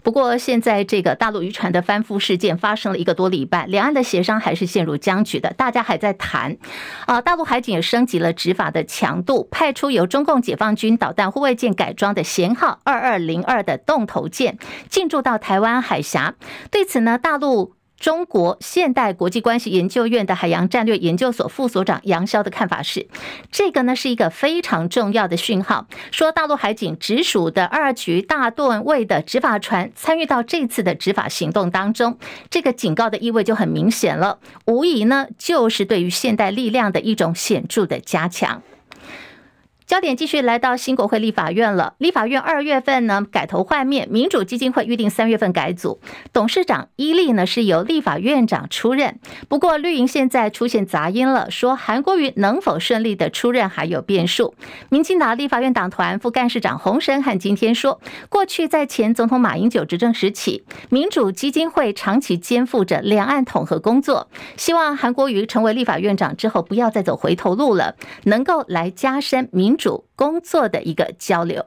[0.09, 6.57] 不过，现在这个大陆渔船的翻覆事件发生了一个多礼拜，两岸的协商还是陷入僵局的，大家还在谈。
[7.05, 14.57] 啊，大陆海警也升级了执法的强度，派出由中共解放军导弹护卫舰改装的舷号二二零二的洞头舰
[14.89, 16.37] 进驻到台湾海峡。
[16.71, 17.78] 对此呢，大陆。
[17.99, 23.09] 中国现代国际关系研究院的海洋战略研究所副所长杨潇的看法是，
[23.51, 38.63] 这个呢是一个非常重要的讯号，说大陆海警直属的二局大吨位的执法船参与到这次的执法行动当中，这个警告的意味就很明显了，无疑呢就是对于现代力量的一种显著的加强。
[39.89, 41.95] 焦点继续来到新国会立法院了。
[41.97, 45.99] 立法院二月份呢改头换面，民主基金会预定三月份改组，
[46.31, 49.19] 董事长伊利呢是由立法院长出任。
[49.49, 54.55] 不过绿营现在出现杂音了，说韩国瑜能否顺利的出任还有变数。
[54.91, 57.99] 民进党立法院党团副干事长洪申汉今天说，
[58.29, 69.78] 过去在前总统马英九执政时期，民主基金会长期肩负着两岸统合工作，希望韩国瑜成为立法院长之后不要再走回头路了，能够来加深民。
[69.79, 71.65] 主工作的一个交流。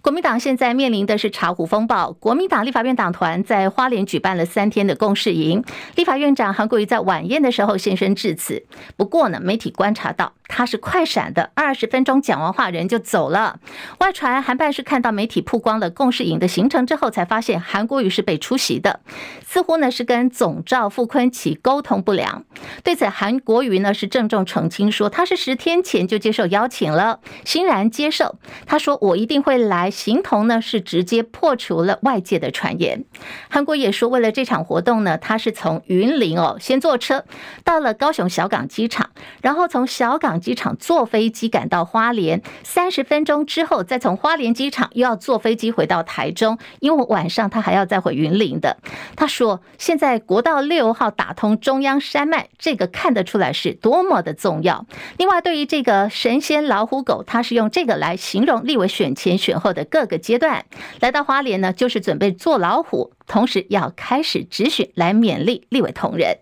[0.00, 2.12] 国民党现在面临的是茶壶风暴。
[2.12, 5.64] 国民党立法院党团在花莲举办了三天的共事营，
[5.96, 8.64] 立法院长韩国瑜在晚宴的时候现身致辞。
[8.96, 10.34] 不过呢，媒体观察到。
[10.48, 13.60] 他是快闪的，二十分钟讲完话，人就走了。
[14.00, 19.00] 外传韩办是看到媒体曝光了共识营的行程之后，才发现韩国瑜是被出席的，
[19.46, 22.44] 似乎呢是跟总召傅崐萁沟通不良。
[22.82, 28.36] 对此，韩国瑜呢是郑重澄清说，他是十天前就接受邀请了，欣然接受。
[28.64, 33.04] 他说：“我一定会来。”形同呢是直接破除了外界的传言。
[33.50, 37.24] 韩国也说，为了这场活动呢，他是从云林哦先坐车
[37.64, 39.10] 到了高雄小港机场，
[39.42, 40.37] 然后从小港。
[40.40, 48.78] 机场坐飞机赶到花莲，三十分钟之后再从花莲机场又要坐飞机回到台中，因为晚上他还要再回云林的。
[49.16, 54.86] 他说：“现在国道六号打通中央山脉，这个看得出来是多么的重要。
[55.16, 60.64] 另外，对于这个神仙老虎狗，他是用这个来形容立委选前选后的各个阶段。
[61.00, 66.38] 来到花莲呢，就是准备做老虎，同时要开始止血来勉励立委同仁。”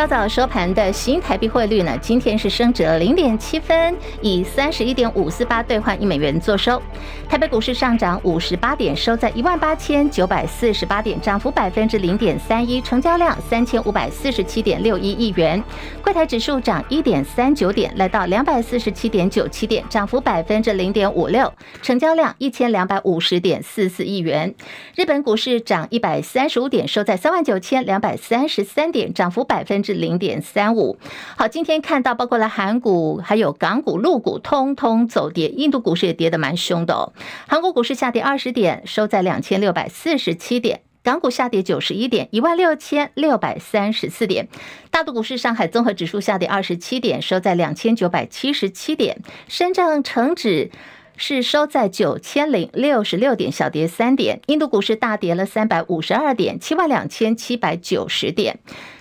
[0.00, 6.82] 稍早收盘的新台币汇率呢，今天是升值了零点七分，以三十一点五四八兑换一美元作收。
[7.28, 15.62] 台北股市上涨五十八点，收在一万八千九百四十八点，涨幅百分之零点三一，成交量三千五百四十七点六一亿元。
[16.02, 24.54] 柜台指数涨一点三九点，来到两百四十七点九七点，涨幅百分之零点五六，成交量一千两百五十点四四亿元。
[24.96, 29.89] 日本股市涨一百三十五点，收在三万九千两百三十三点，涨幅百分之。
[29.90, 30.98] 是零点三五。
[31.36, 35.48] 好，今天看到包括了韩股、还有港股、陆股，通通走跌。
[35.48, 37.12] 印度股市也跌得蛮凶的哦。
[37.48, 44.48] 韩国股市下跌二十点，收在两千六百四十七点；港股下跌九十一点，一万六千六百三十四点。
[44.92, 49.20] 大陆股市，上海综合指数下跌二十七点，收在两千九百七十七点。
[49.48, 50.70] 深圳成指
[51.16, 54.40] 是收在九千零六十六点，小跌三点。
[54.46, 58.60] 印度股市大跌了三百五十二点，七万两千七百九十点。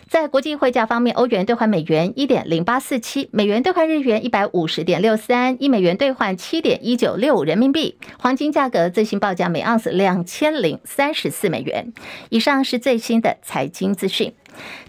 [0.10, 7.96] 在国际汇价方面，欧元兑换美元一点零八四七，美元兑换日元一百五十点六三，一美元兑换七点一九六五人民币。
[8.18, 11.94] 黄金价格最新报价每盎司两千零三十四美元。
[12.30, 14.34] 以上是最新的财经资讯。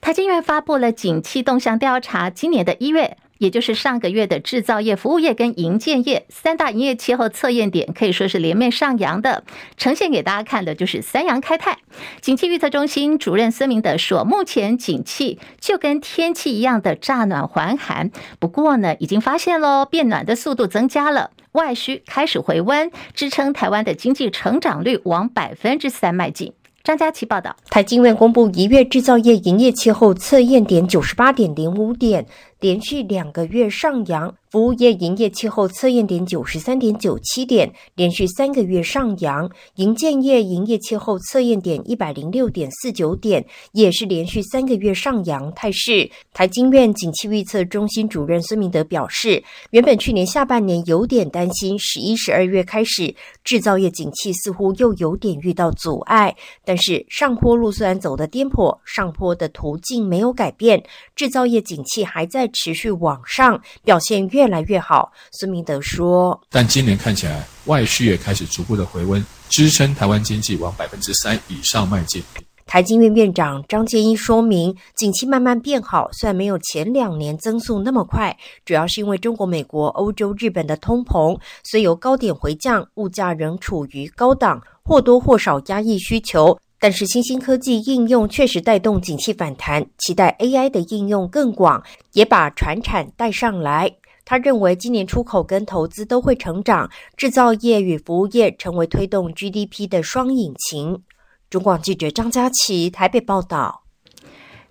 [0.01, 3.19] 台经院发布了景气动向调查，今年的一月。
[3.41, 9.45] 也就是上个月的制造业、服务业跟营建业三大营业气候测验点，可以说是连面上扬的。
[9.79, 11.79] 呈现给大家看的就是三阳开泰。
[12.21, 26.53] 景气预测中心主任孙明德说，目前景气就跟天气一样的乍暖还寒，不过呢，已经发现喽，变暖的速度增加了，外需开始回温，支撑台湾的经济成长率往百分之三迈进。
[26.83, 32.27] 张佳琪报道，台经院公布一月制造业营业气候测验点九十八点零五点。
[32.61, 43.43] 连续两个月上扬，服务业营业气候测验点九十三点九七点，连续三个月上扬；营建业营业气候测验点一百零六点四九点，
[43.73, 46.11] 也是连续三个月上扬态势。
[46.35, 60.83] 台经院景气预测中心主任孙明德表示，原本去年下半年有点担心，十一、十二月开始制造业景气似乎又有点遇到阻碍，但是上坡路虽然走得颠簸，上坡的途径没有改变，
[61.17, 62.50] 制造业景气还在。
[62.53, 65.13] 持续往上，表现越来越好。
[65.33, 72.23] 孙明德说：“但今年看起来，外需也开始逐步的回温，支撑台湾经济往百分之三以上迈进。”
[72.67, 86.57] 台经院院长张建一说明，景气慢慢变好，虽然没有前两年增速那么快，主要是因为中国、美国、欧洲、日本的通膨虽由高点回降，物价仍处于高档，或多或少压抑需求。
[86.81, 93.95] 但是新兴科技应用确实带动景气反弹，期待 AI 的应用更广，也把传产带上来。
[94.25, 101.03] 他认为今年出口跟投资都会成长，制造业与服务业成为推动 GDP 的双引擎。
[101.51, 103.83] 中广记者张佳琪台北报道。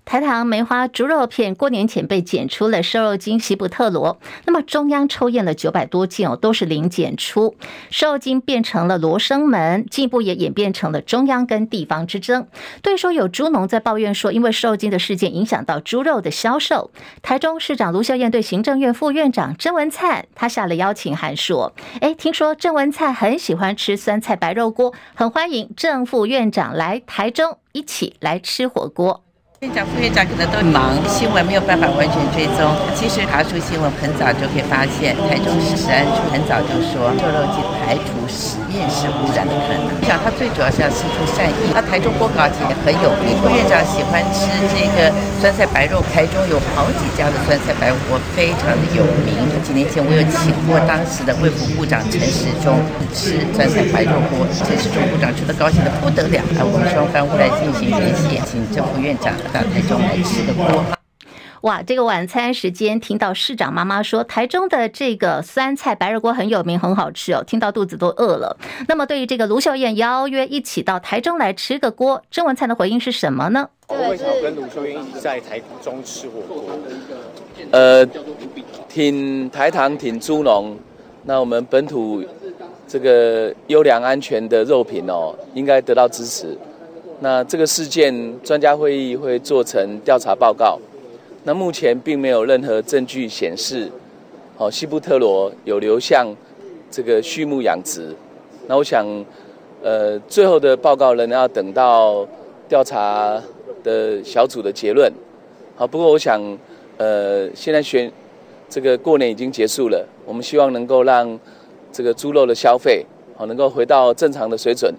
[0.10, 7.56] 台糖梅花猪肉片过年前被检出了瘦肉精西布特罗，那么中央抽验了九百多件哦，都是零检出，
[7.92, 12.48] 瘦肉精变成了罗生门，进一步也演变成了中央跟地方之争。
[12.82, 16.90] 对说有猪农在抱怨说，因为瘦肉精的事件影响到猪肉的销售。
[17.22, 29.24] 台中市长卢秀燕对行政院副院长郑文灿，他下了邀请函说：“哎，听说郑文灿很喜欢吃酸菜白肉锅，很欢迎郑副院长来台中一起来吃火锅。”
[29.62, 32.64] 院长、副院长可能都忙，新闻没有办法完全追踪。
[32.96, 39.84] 其实爬出新闻很早就可以发现，台中市食安处很早就说瘦肉精排除实验室污染的可能。
[40.00, 41.76] 我想他最主要是要释出善意。
[41.76, 45.12] 那台中锅烤也很有名，副院长喜欢吃这个
[45.44, 49.44] 酸菜白肉，台中有好几家的酸菜白肉锅非常的有名。
[49.60, 52.80] 几年前我有请过当时的卫福部长陈时中
[53.12, 56.40] 吃酸菜白肉锅，陈时中部长吃的高兴的不得了。
[56.56, 59.36] 啊，我们双方会来进行联系，请郑副院长。
[59.52, 60.86] 台中来吃个锅。
[61.62, 68.56] 哇，这个晚餐时间，听到市长妈妈说台中的这个酸菜白肉锅很有名，很好吃哦，听到肚子都饿了。
[68.88, 73.68] 那么对于这个卢秀燕邀约一起到台中来吃个锅，郑文灿的回应是什么呢？
[73.90, 76.64] 为什么跟卢秀燕一起在台中吃火锅？
[77.72, 78.08] 呃，
[78.88, 80.78] 挺台糖，挺猪农，
[81.26, 82.24] 那我们本土
[82.88, 86.58] 这个优良安全的肉品哦，应该得到支持。
[87.22, 90.80] 那这个事件，专家会议会做成调查报告。
[91.44, 93.92] 那目前并没有任何证据显示，
[94.58, 96.28] 哦，西布特罗有流向
[96.90, 98.16] 这个畜牧养殖。
[98.68, 99.06] 那我想，
[99.84, 102.26] 呃，最后的报告仍然要等到
[102.70, 103.42] 调查
[103.84, 105.12] 的小组的结论。
[105.76, 106.42] 好，不过我想，
[106.98, 108.10] 呃，现在选
[108.70, 111.38] 这个过年已经结束了，我们希望能够让
[111.92, 113.06] 这个猪肉的消费，
[113.36, 114.94] 好，能够回到正常的水准。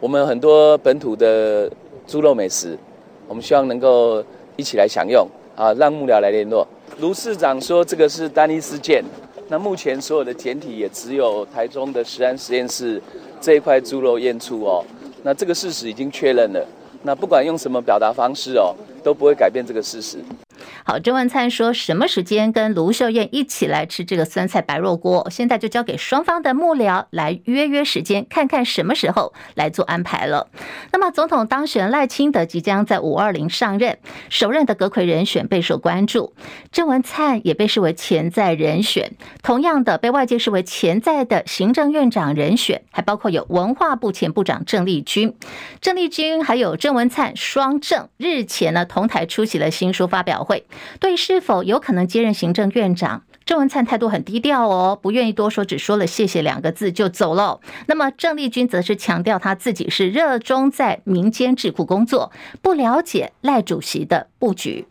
[0.00, 1.68] 我们很多本土的
[2.06, 2.78] 猪肉美食，
[3.26, 4.22] 我们希望能够
[4.56, 5.72] 一起来享用啊！
[5.74, 6.64] 让幕僚来联络。
[7.00, 9.02] 卢市长说这个是单一事件，
[9.48, 13.02] 那目前所有的检体也只有台中的食安实验室
[13.40, 14.84] 这一块猪肉验出哦。
[15.24, 16.64] 那这个事实已经确认了，
[17.02, 20.18] 那不管用什么表达方式哦，都不会改变这个事实。
[20.88, 25.28] 好，郑文灿说什么时间跟卢秀燕一起来吃这个酸菜白肉锅？
[25.30, 30.48] 现在就交给双方的幕僚来约约时间，看看什么时候来做安排了。
[30.90, 33.98] 那么，总统当选赖清德即将在五二零上任，
[34.30, 36.32] 首任的阁揆人选备受关注。
[36.72, 45.36] 郑文灿也被视为潜在人选，同样的被外界视为潜在的行政院长人选，还包括有文化部前部长郑丽君。
[45.82, 50.64] 郑丽君还有郑文灿双郑日前呢同台出席了新书发表会。
[51.00, 57.60] 对是否有可能接任行政院长，郑文灿态度很低调哦，不愿意多说，只说了谢谢两个字就走了。
[57.86, 64.86] 那么郑丽君则是强调他自己是热衷在民间智库工作，不了解赖主席的布局。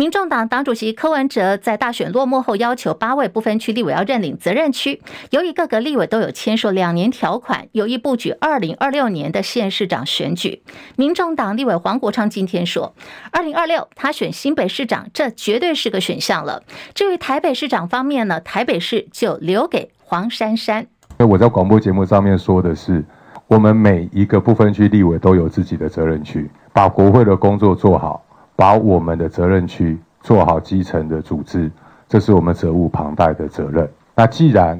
[0.00, 5.02] 民众党党主席柯文哲在大选落幕后，要求八位不分区立委要认领责任区。
[5.28, 10.62] 由于各个立委都有签署两年条款，有意布局二零二六年的县市长选举。
[10.96, 12.94] 民众党立委黄国昌今天说，
[13.30, 16.62] 二零二六他选新北市长，这绝对是个选项了。
[16.94, 20.86] 至于台北市长方面呢，台北市就留给黄珊珊。
[21.18, 23.04] 那我在广播节目上面说的是，
[23.46, 28.24] 我们每一个不分区立委都有自己的责任区，把国会的工作做好。
[28.60, 31.70] 把我们的责任区做好基层的组织，
[32.06, 33.88] 这是我们责无旁贷的责任。
[34.14, 34.78] 那既然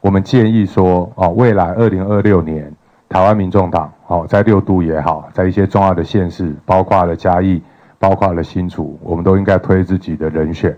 [0.00, 2.72] 我们建议说，哦，未来二零二六年，
[3.08, 7.60] 台湾民众党，哦，在六都也好，在一些重要的县市，包括了嘉义，
[7.98, 10.76] 包括了新竹，我们都应该推自己的人选。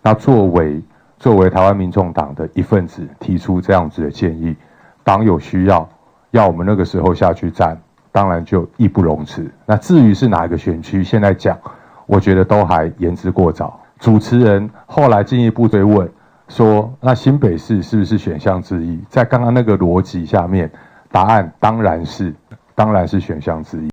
[0.00, 0.80] 那作为
[1.18, 4.54] 作为台湾民众党的一份子，提出这样子的建议，
[5.02, 5.88] 党有需要，
[6.30, 7.76] 要我们那个时候下去站。
[8.12, 9.50] 当然就义不容辞。
[9.66, 11.58] 那至于是哪个选区，现在讲，
[12.06, 13.80] 我觉得都还言之过早。
[13.98, 16.08] 主持人后来进一步追问
[16.48, 20.70] 说：“那新北市是不是选项之一？”在刚刚那个逻辑下面，
[21.10, 22.34] 答案当然是，
[22.74, 23.91] 当然是选项之一。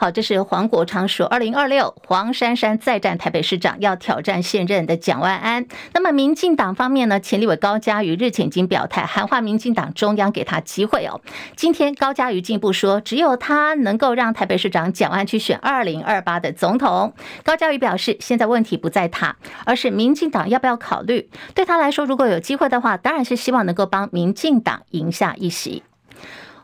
[0.00, 5.66] 好，这是黄国昌说，二零二六黄珊珊再战台北市长，要挑战现任的蒋万安。
[5.92, 7.18] 那么民进党方面呢？
[7.18, 11.20] 前立委高嘉瑜日前已经表态，喊话民进党中央给他机会哦。
[11.56, 17.12] 今天高嘉瑜进一步说，只有他能够让台北市长蒋万安去选二零二八的总统。
[17.42, 19.34] 高嘉瑜表示，现在问题不在他，
[19.64, 21.28] 而是民进党要不要考虑。
[21.56, 25.82] 对他来说，如果有机会的话，当然是希望能够帮民进党赢下一席。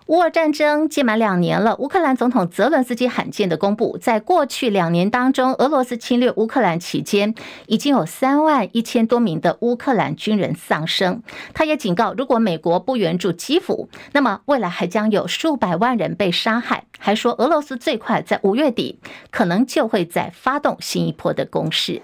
[0.07, 7.35] 乌俄战争届满两年了，乌克兰总统泽伦斯基罕见的公布，在过去两年当中，俄罗斯侵略乌克兰期间，
[7.69, 11.23] 已经有三万一千多名的乌克兰军人丧生。
[11.55, 16.85] 他也警告，如果美国不援助基辅，那么未来还将有数百万人被杀害。
[16.99, 18.99] 还说，俄罗斯最快在五月底，
[19.31, 22.03] 可能就会再发动新一波的攻势。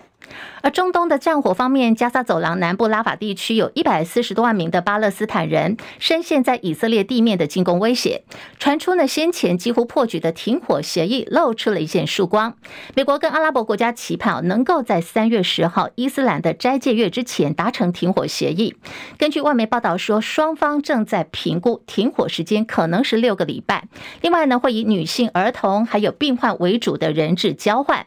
[0.62, 8.24] 而中东的战火方面，加沙走廊南部拉法地区有一百四十多万名的巴勒斯坦人深陷在以色列地面的进攻威胁。
[8.58, 12.54] 传出呢，先前几乎破局的停火协议露出了一线曙光。
[12.94, 18.76] 美国跟阿拉伯国家期盼能够在三月十号伊斯兰的斋戒月之前达成停火协议。
[19.16, 23.88] 根据外媒报道说，双方正在评估停火时间可能是六个礼拜。
[24.20, 28.06] 另外呢，会以女性、儿童还有病患为主的人质交换。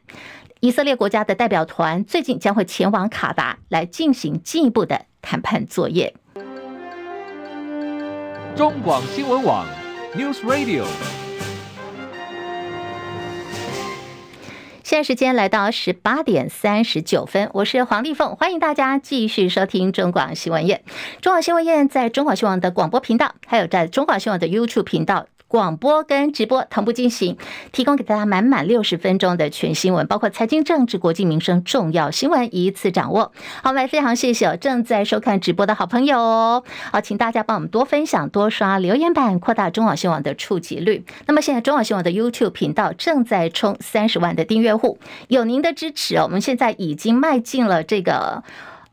[0.64, 6.16] 以色列国家的代表团最近将会前往卡达来进行进一步的谈判作业。
[8.56, 9.68] 中广新闻网
[10.16, 10.86] News Radio，
[14.86, 20.86] 现在时间来到十八点三十九分，我是黄丽凤，欢迎大家继续收听中广新闻业。
[21.20, 25.26] 中广新闻业在中广新闻的广播频道，还有在中广新闻的 YouTube 频道。
[25.54, 27.38] 广播跟直播同步进行，
[27.72, 33.32] 提供给大家满满六十分钟的全新闻，包括财经、政治、国际、民生重要新闻一次掌握。
[33.62, 36.64] 好，来非常谢谢正在收看直播的好朋友哦。
[36.92, 41.06] 好，请大家帮我们多分享、多刷留言板，扩大中广新闻网的触及率。
[41.28, 44.98] 那么现在中广新闻网的 YouTube 频道正在冲三十万的订阅户，
[45.28, 48.44] 有您的支持哦，我们现在已经迈进了这个。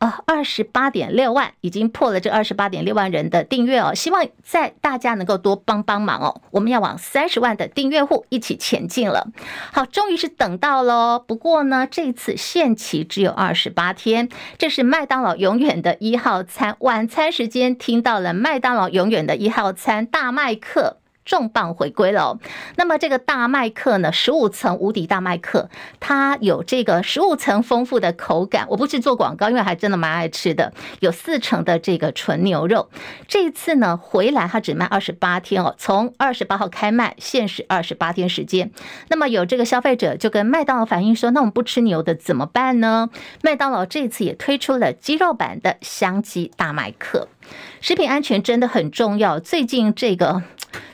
[0.01, 9.27] 啊，二十八点六万已经破了这二十八点六万人的订阅哦，希望在大家能够多帮帮忙哦，我们要往三十万的订阅户一起前进了。
[9.71, 14.27] 好，终于是等到喽，不过呢，这次限期只有二十八天。
[14.57, 21.00] 这是麦当劳永远的一号餐，晚餐时间听到了麦当劳永远的一号餐大麦克。
[21.25, 22.39] 重磅回归了哦，
[22.75, 25.69] 那么这个大麦克呢，十五层无敌大麦克，
[25.99, 28.65] 它有这个十五层丰富的口感。
[28.69, 30.73] 我不是做广告，因为还真的蛮爱吃的。
[30.99, 32.89] 有四成的这个纯牛肉。
[33.27, 38.71] 这一次呢，回来它只卖二十八天哦，从二十八号开卖，限时二十八天时间。
[39.09, 43.09] 那么有这个消费者就跟麦当劳反映说：“那我们不吃牛的怎么办呢？”
[43.43, 47.27] 麦当劳这次也推出了鸡肉版的香鸡大麦克。
[47.79, 49.39] 食品安全真的很重要。
[49.39, 50.43] 最近这个。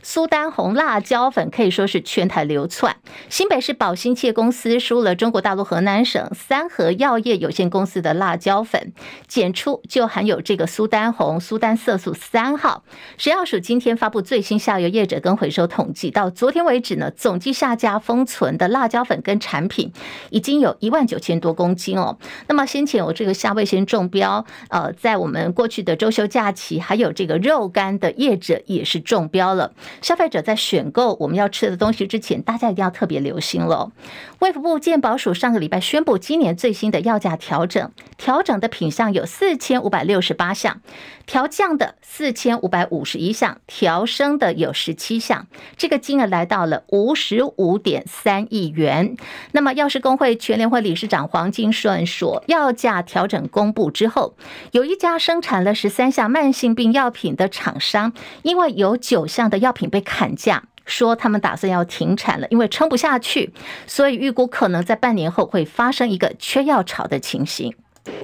[0.02, 2.96] 苏丹红辣椒粉可以说是全台流窜。
[3.30, 8.94] 新北市宝兴企业公司输了中国大陆河南省三和药业有限公司的辣椒粉，
[9.28, 12.86] 检出就含有这个苏丹红、苏丹色素三号。
[13.18, 19.92] 食药署今天发布最新下游业者跟回收统计，到昨天为止呢，总计下架封存的辣椒粉跟产品
[20.30, 22.18] 已经有一万九千多公斤哦。
[22.48, 29.74] 那么先前有这个虾味先中标，呃，在我们过去的周休假下棋，还有这个肉干的业者也是中标了。
[30.04, 33.92] 消费者在选购我们要吃的东西之前，大家一定要特别留心喽。
[34.38, 40.80] 卫福部健保署上个礼拜宣布，今年最新的药价调整，调整的品项有四千五百六十八项，
[41.28, 49.18] 调降的四千五百五十一项，调升的有十七项，这个金额来到了五十五点三亿元。
[49.52, 54.36] 那么药师公会全联会理事长黄金顺说，药价调整公布之后，
[54.72, 58.14] 有一家生产了十三项慢性病药品的厂商，
[58.44, 63.54] 因为有九项的药品被砍价，说他们打算要停产了，因为撑不下去，
[63.86, 67.76] 所以预估可能在半年后会发生一个缺药潮的情形。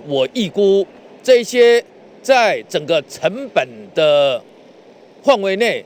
[0.07, 0.87] 我预估
[1.21, 1.83] 这些
[2.23, 4.41] 在整个成本的
[5.21, 5.83] 范围内，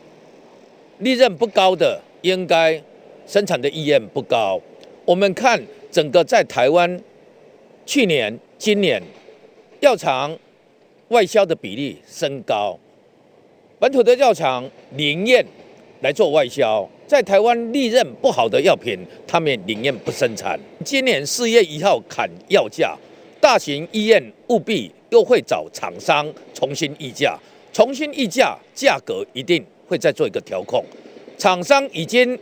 [0.99, 2.81] 利润不高的，应该
[3.25, 4.61] 生产的意愿不高。
[5.03, 5.59] 我们看
[5.91, 7.01] 整个在台湾，
[7.85, 9.01] 去年、今年
[9.79, 10.37] 药厂
[11.09, 12.77] 外销的比例升高。
[13.79, 15.43] 本土的药厂宁愿
[16.01, 20.59] 来做外销，在台湾利润不好的药品，他们宁愿不生产。
[20.85, 22.95] 今年四月一号砍药价，
[23.39, 27.37] 大型医院务必又会找厂商重新议价，
[27.71, 30.83] 重新议价，价格一定会再做一个调控。
[31.37, 32.37] 厂商已经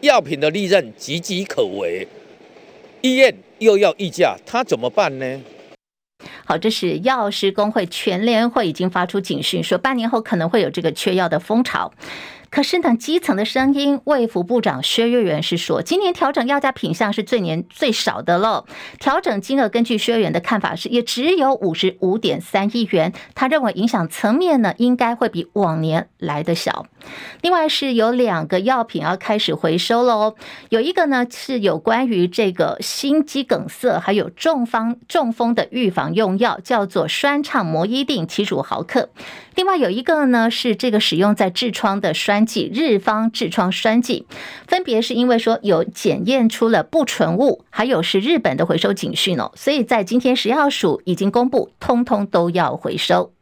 [0.00, 2.06] 药品的利润岌岌可危，
[3.00, 5.40] 医院又要议价，他怎么办呢？
[6.44, 11.92] 好，这是药师公会全联会已经发出警讯，说半年后可能会有这个缺药的风潮。
[12.50, 18.64] 可是呢，基层的声音，卫福部长薛岳元是说，今年调整药价品项是最年最少的了。
[18.98, 23.12] 调整金额，根据薛岳元的看法是，也只有五十五点三亿元。
[23.34, 26.86] 他认为影响层面呢，应该会比往年来的小。
[27.42, 30.34] 另外是有两个药品要开始回收了哦，
[30.70, 39.08] 有一个呢是有关于这个心肌梗塞还有中风中风的预防用药，叫做栓畅摩依定七十五毫克。
[39.54, 44.26] 另外有一个呢是这个使用在痔疮的栓剂日方痔疮栓剂，
[44.66, 53.32] 分别是因为说有检验出了不纯物，还有是日本的回收警讯哦，所以在今天食药署已经公布，通通都要回收。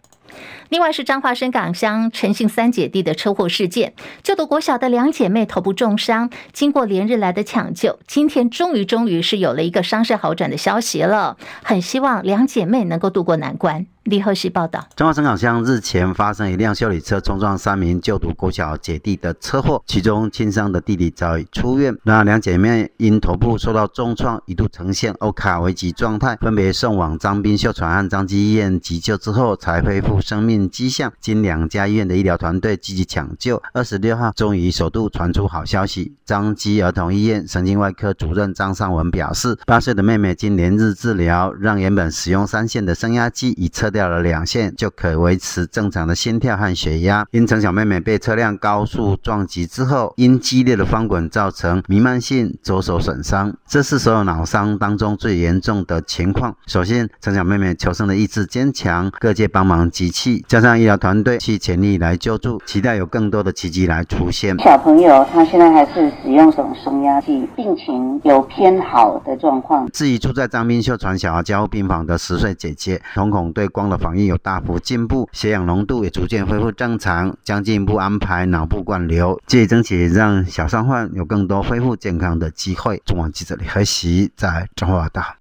[0.68, 13.86] 另外是彰化深港乡陈姓三姐弟的车祸事件，就读国小的两姐妹头部重伤，经过连日来的抢救，今天终于终于是有了一个伤势好转的消息了，很希望两姐妹能够渡过难关。
[14.06, 21.92] 李厚熙报道：彰化伸港乡日前发生一辆修理车冲撞三名就读国小姐弟的车祸，其中轻伤的弟弟早已出院。
[22.04, 31.12] 那两姐妹因头部受到重创，一度呈现欧卡危急状态，分别送往张斌秀传和张基医院急救之后，才恢复生命迹象。
[31.20, 36.14] 经两家医院的医疗团队积极抢救，二十六号终于首度传出好消息。
[36.24, 43.90] 张基儿童医院神经外科主任张尚文表示，八岁的妹妹经连日治疗，让原本使用三线的升压机已测。
[43.96, 47.24] 掉了两线就可维持正常的心跳和血压。
[47.30, 56.54] 因陈小妹妹被车辆高速撞击之后，因激烈的翻滚造成弥漫性左手损伤，这是所有脑伤当中最严重的情况。
[56.66, 64.54] 首先陈小妹妹求生的意志坚强，各界帮忙集气，加上医疗团队去全力来救助，期待有更多的奇迹来出现。
[64.58, 69.88] 小朋友他现在还是使用这种升压器，病情有偏好的状况。
[69.90, 83.02] 至于住在张斌秀传小儿加护病房的十岁姐姐，瞳孔对光的反应有大幅进步，血氧浓度也逐渐恢复正常，将进一步安排脑部灌流，借以争取让小伤患有更多恢复健康的机会。
[83.04, 85.36] 中广记者李和喜在中化大。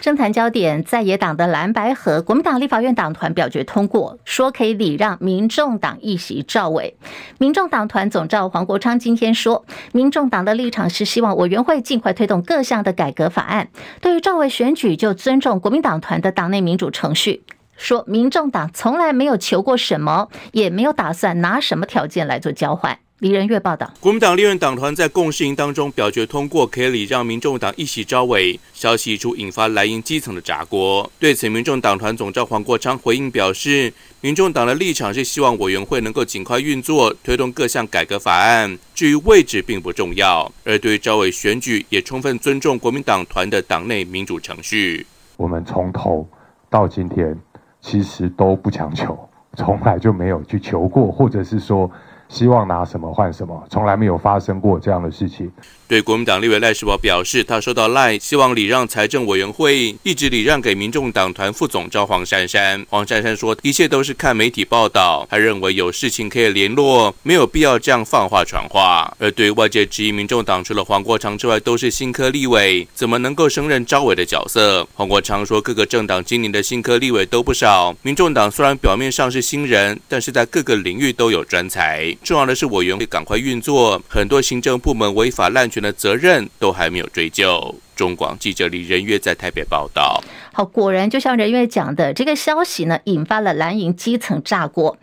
[0.00, 6.96] 政坛焦点，在野党的蓝白合，国民党立法院党团表决通过，说可以礼让民众党一席赵伟。
[7.38, 13.68] 民众党团总召黄国昌今天说，民众党的立场是希望委员会尽快推动各项的改革法案，
[14.00, 17.44] 对于赵伟选举就尊重国民党团的党内民主程序。
[17.76, 22.98] 说民众党从来没有求过什么，也没有打算拿什么条件来做交换。
[23.20, 28.58] 李仁月报道，国民党立院党团在共识营当中表决通过，可以礼让民众党一席招委。
[28.72, 31.12] 消息一出，引发蓝营基层的炸锅。
[31.18, 33.92] 对此，民众党团总召黄国昌回应表示，
[34.22, 38.78] 民众党的立场是希望委员会能够尽快运作，推动各项改革法案。
[38.94, 45.06] 至于位置并不重要，而对于招委选举，也充分尊重国民党团的党内民主程序。
[45.36, 46.26] 我们从头
[46.70, 47.38] 到今天，
[47.82, 51.90] 其实都不强求，从来就没有去求过，或者是说。
[52.30, 55.50] 希望拿什么换什么，从来没有发生过这样的事情。
[55.88, 62.86] 对国民党立委赖士葆表示，他收到赖，希望礼让财政委员会，一直礼让给民众党团副总召黄珊珊。
[62.88, 69.12] 黄珊珊说，一切都是看媒体报道，他认为有事情可以联络，没有必要这样放话传话。
[69.18, 74.86] 而对于外界质疑，民众党除了黄国昌之外都是新科立委，怎么能够胜任召委的角色？
[74.94, 82.16] 黄国昌说，各个政党今年的新科立委都不少，民众党虽然表面上是新人，但是在各个领域都有专才。
[82.22, 87.74] 重要的是委员会赶快运作，很多行政部门违法滥权的责任都还没有追究。
[87.96, 90.22] 中广记者李仁月在台北报道。
[90.52, 94.96] 好，果然就像仁月讲的，这个消息呢，引发了蓝营基层炸锅。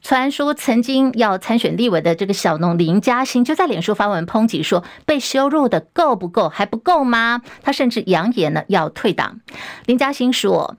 [0.00, 6.48] 传说曾经要参选立委的这个小农林嘉欣，就在脸书发文抨击说，被羞辱的够不够？
[6.48, 7.42] 还不够吗？
[7.62, 9.40] 他甚至扬言呢要退党。
[9.86, 10.76] 林嘉欣说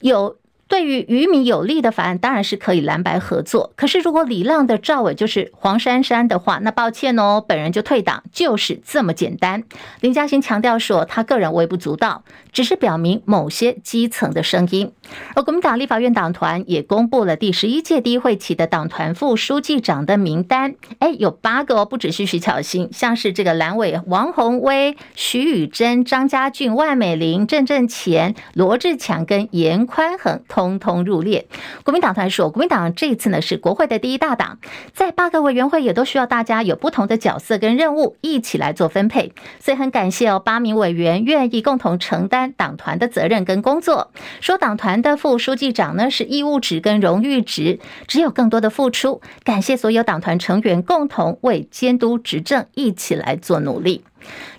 [0.00, 0.36] 有。
[0.68, 3.72] 对于渔民有利的法案，当然是可以蓝白合作。
[3.76, 9.62] 可是，如果李浪的赵伟就是黄珊珊的话，那抱歉哦，本人就退党，就是这么简单。
[10.00, 14.92] 林嘉欣强调说，他个人微不足道，只是表明某些基层的声音。
[15.36, 30.42] 而国民党立法院党团也公布了第十一届第一会期的党团副书记长的名单，哎，有八个哦，不只是徐巧芯，像是这个蓝委王鸿威、徐宇珍、张家俊、万美玲、郑正乾、罗志强跟严宽恒。
[30.56, 31.46] 通通入列。
[31.84, 34.58] 国民党团说，国民党这次呢是国会的第一大党，
[34.94, 39.34] 在八个委员会也都需要大家有不同的角色跟任务，一起来做分配。
[39.60, 44.10] 所以很感谢哦，八名委员愿意共同承担党团的责任跟工作。
[44.40, 49.20] 说党团的副书记长呢是义务职跟荣誉职，只有更多的付出。
[49.44, 54.04] 感谢所有党团成员共同为监督执政一起来做努力。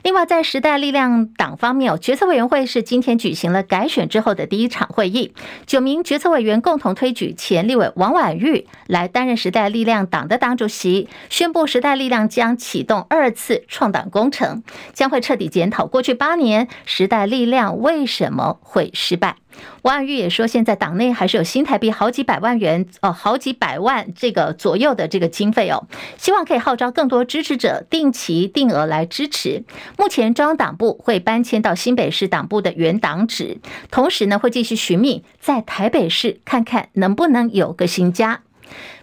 [0.03, 5.33] 另外，在时代力量党方面，决策委员会是今天举行了改选之后的第一场会议，
[5.65, 19.35] 九名决策委员共同推举前立委王婉玉来担任时代力量党的党主席，宣布时代力量将启动二次创党工程，将会彻底检讨过去八年时代力量为什么会失败。
[19.81, 29.63] 王婉玉也说，现在党内还是有新台币好几百万元哦，好几百万这个左右的这个经费哦，希望可以号召更多支持者定期定额来支持。
[29.95, 33.59] 目前中央党部会搬迁到新北市党部的原党址，
[33.89, 38.41] 同时呢会继续寻觅在台北市看看能不能有个新家。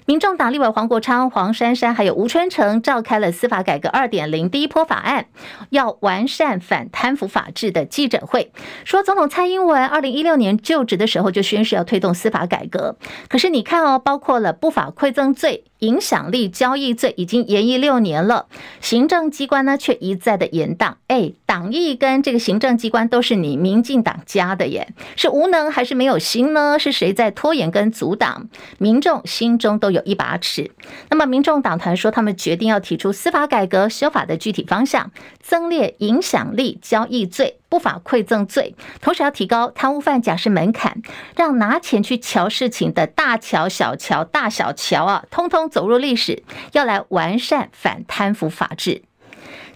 [0.07, 5.25] 民众党立委黄国昌、黄珊珊还有吴春成召开了司法改革二点零第一波法案，
[5.71, 8.53] 要完善反贪腐法制的记者会，
[8.85, 12.97] 说总统蔡英文二零一六年就职的时候就宣誓要推动司法改革，
[13.31, 15.65] 可是你看哦，包括了不法馈赠罪。
[15.85, 18.47] 影响力交易罪已经延役六年了，
[18.81, 20.95] 行政机关呢却一再的延宕。
[21.09, 26.79] 哎，党意跟这个行政机关都是你民进党家的耶，是无能还是没有心呢？
[26.79, 28.49] 是谁在拖延跟阻挡？
[28.79, 30.71] 民众心中都有一把尺。
[31.11, 35.11] 那么，民众党团说，他们决定要提出司法改革修法的具体方向，
[35.41, 37.59] 增列影响力交易罪。
[37.69, 41.03] 不法馈赠罪，同时要提高贪污犯假释门槛，
[41.37, 46.43] 让拿钱去瞧事情的大乔、小乔、大小乔啊，通通走入历史。
[46.73, 49.03] 要来完善反贪腐法制。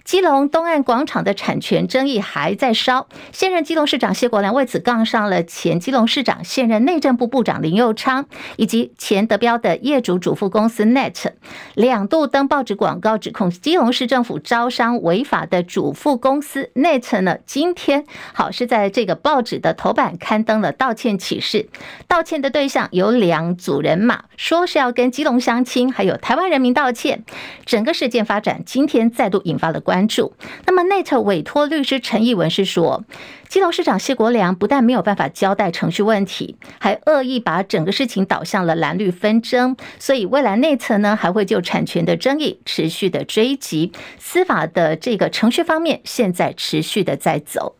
[0.03, 8.25] 基隆东岸广场的产权争议还在烧，现任基隆市长谢国梁为此杠上了前基隆市长、现任内政部部长林佑昌，
[8.57, 11.33] 以及前德标的业主主妇公司 Net，
[11.75, 21.69] 两度登报纸广告指控基隆市政府招商违法的主妇公司 Net 呢，今天好是在这个报纸的头版刊登了道歉启事，
[22.07, 27.23] 道歉的对象有两组人马，说是要跟基隆乡亲还有台湾人民道歉。
[27.65, 30.07] 整个事件发展今天再度引发了关。
[30.07, 30.33] 注。
[30.65, 33.03] 那么内测委托律师陈义文是说，
[33.47, 39.75] 基隆市长谢国良不但没有办法交代程序问题，还恶意把整个事情导向了蓝绿纷争。
[39.97, 47.78] 所以，未来内测呢还会就产权的争议持续的追及，司法的这个程序方面，现在持续的在走。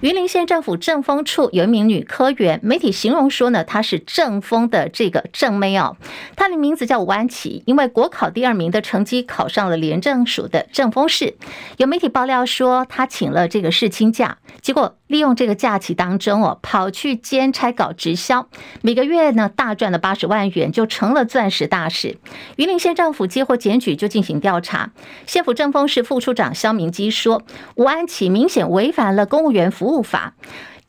[0.00, 5.96] 云林县政府政风处有一名女科员，媒体形容说呢，她是政风的这个正妹哦，
[6.36, 11.36] 她的名字叫吴安琪，因为国考第二名的成绩考上了廉政署的政风室。
[11.76, 18.48] 有媒体爆料说，她请了这个世青假，结果利用这个假期当中哦，跑去兼差搞直销，
[18.82, 22.18] 每个月呢大赚了八十万元，就成了钻石大使。
[22.56, 24.90] 云林县政府接获检举就进行调查，
[25.26, 27.42] 县府政风室副处长萧明基说，
[27.74, 29.59] 吴安琪明显违反了公务员。
[29.68, 30.32] 服务法。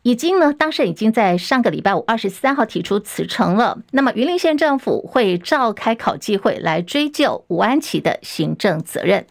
[0.03, 3.77] 已经呢，当时已经在上个礼拜五二十三号提出辞呈了。
[3.91, 9.27] 那么云林县政府会召开考纪会来追究吴安琪的行政责任。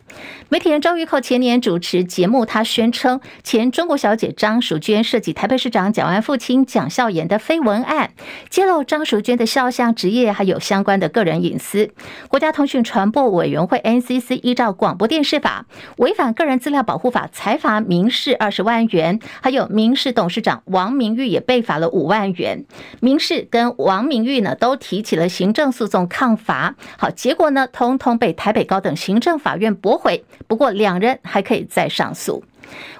[0.48, 8.12] 媒体人周玉蔻前年主持节目，他宣称前中国小姐张淑娟涉及台北市长蒋万安父亲蒋孝严的绯闻案，
[8.48, 11.90] 揭露张淑娟的肖像、职业还有相关的个人隐私。
[12.28, 15.66] 国家通讯传播委员会 NCC 依照广播电视法
[15.96, 20.59] 违反个人资料保护法，裁罚民事二十万元，还有民事董事长。
[20.64, 22.64] 王明玉也被罚了五万元，
[23.00, 32.44] 民事跟王明玉呢都提起了行政诉讼抗罚，好，结果呢通通被台北高等行政法院驳回，不过两人还可以再上诉。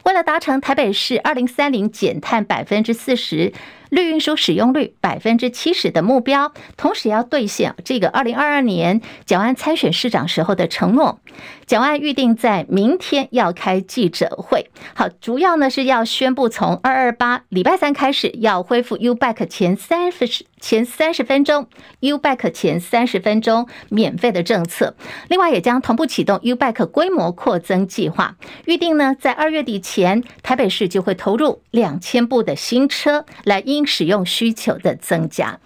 [0.05, 3.53] 为了达成台北市二零三零减碳百分之四十。
[3.91, 11.21] 绿运输使用率百分之七十的目标，同时要兑现这个二零二二年蒋安参选市长时候的承诺。
[11.67, 21.69] 蒋安预定在明天要开记者会，好，主要呢是要宣布从二二八礼拜三开始要恢复 U Back 前三十前三十分钟
[22.01, 24.97] U Back 前三十分钟免费的政策，
[25.29, 28.37] 另外也将同步启动 U Back 规模扩增计划，
[28.67, 35.59] 预定呢在二月底前台北市就会投入两千部的新车来应使用需求的增加。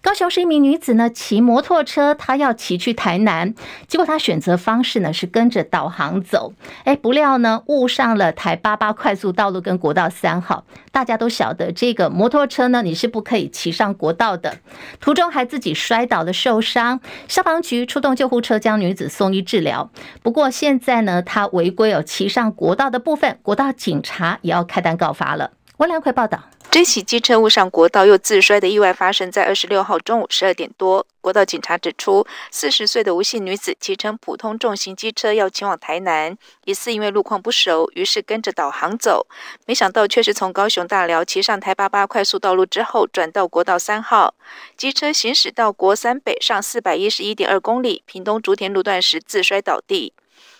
[0.00, 3.52] 高雄市一名女子呢，骑摩托车，她要骑去台南，
[3.88, 6.52] 结果她选择方式呢是跟着导航走，
[6.84, 10.64] 哎，不料呢误上了台八八快速道路跟国道三号。
[10.92, 14.58] 大家都晓得，这个摩托车呢你是不可以骑上国道的，
[15.00, 19.90] 途中还自己摔倒了受伤，消防局出动救护车将女子送医治疗。
[20.22, 25.50] 不过现在呢，她违规有骑上国道的部分，国道警察也要开单告发了。
[25.78, 26.44] 温良奎报道。
[26.70, 31.06] 这起机车误上国道又自摔的意外发生在二十六号中午十二点多。
[31.22, 39.26] 国道警察指出，四十岁的吴姓女子骑乘普通重型机车要前往台南，疑似因为路况不熟，于是跟着导航走，
[39.66, 44.34] 没想到却是从高雄大寮骑上台八八快速道路之后，转到国道三号，
[44.76, 50.12] 机车行驶到国三北上四百一十一点二公里屏东竹田路段时自摔倒地。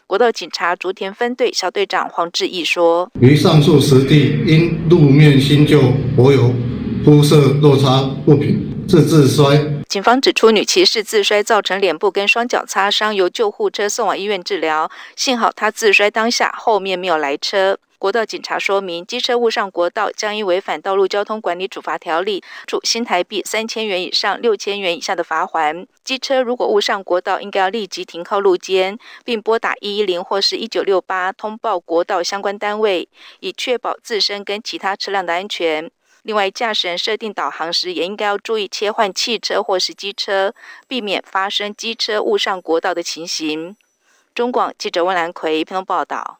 [0.08, 6.50] 国道警察竹田分队小队长黄志毅说：“于上述实地因路面新旧柏油
[7.04, 9.62] 铺设落差不平，致自摔。
[9.86, 14.90] 警方指出，女骑士自摔造成脸部跟双脚擦伤，由救护车送往医院治疗。
[15.14, 17.76] 幸好她自摔当下后面没有来车。
[17.98, 25.84] 国道警察说明，机车误上国道将因违反道路交通管理处罚条例，处新台币三千元以上六千元以下的罚锾。
[26.04, 33.08] 机车如果误上国道，应该要立即停靠路肩，并拨打一一零或是一九六八通报国道相关单位，
[33.40, 35.90] 以确保自身跟其他车辆的安全。
[36.22, 40.54] 另外，驾驶人设定导航时，也应该要注意切换汽车或是机车，
[40.86, 43.76] 避免发生机车误上国道的情形。
[44.34, 46.38] 中广记者温兰奎平东报道。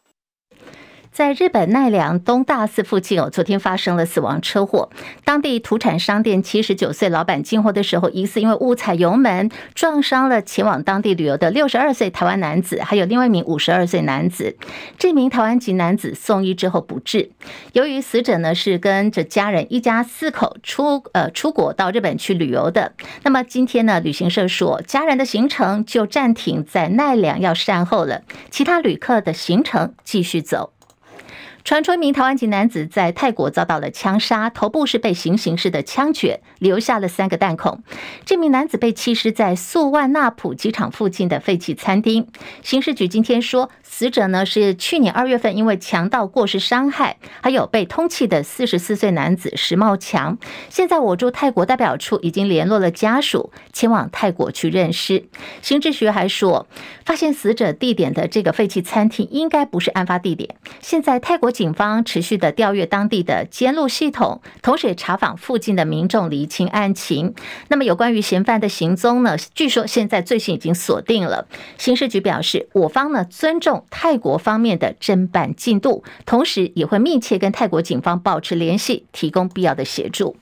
[1.13, 4.89] 在日本奈良东大寺附近哦，昨天发生了死亡车祸。
[5.25, 14.57] 当地土产商店七十九岁老板进货的时候，疑似因为误踩油门撞伤了前往当地旅游的六十二岁台湾男子，还有另外一名五十二岁男子。
[14.97, 17.31] 这名台湾籍男子送医之后不治。
[17.73, 22.93] 由于死者呢是跟着家人一家四口出呃出国到日本去旅游的，
[23.25, 30.73] 那么今天呢，旅行社说家人的行程就暂停在奈良要善后了，其他旅客的行程继续走。
[31.65, 37.83] 传出一名台湾籍男子在泰国遭到了枪杀，头部是被行刑式的枪决，留下了三个弹孔。
[38.25, 42.27] 这名男子被弃尸在素万那普机场附近的废弃餐厅。
[42.63, 50.39] 刑事局今天说，死者呢是去年二月份因为强盗过失伤害，还有被通缉的四十四岁男子石茂强。
[50.71, 55.29] 现在我驻泰国代表处已经联络了家属，前往泰国去认尸。
[55.61, 56.67] 刑事局还说，
[57.05, 60.55] 发现死者地点的这个废弃餐厅应该不是案发地点。
[60.81, 61.48] 现在泰国。
[61.51, 67.35] 警方持续的调阅当地的监录系统，同时也查访附近的民众，厘清案情。
[67.69, 69.37] 那么有关于嫌犯的行踪呢？
[69.55, 71.47] 据说现在最新已经锁定了。
[71.77, 80.37] 刑事局表示，我方呢尊重泰国方面的侦办进度，同时也会密切跟泰国警方保持联系，提供必要的协助。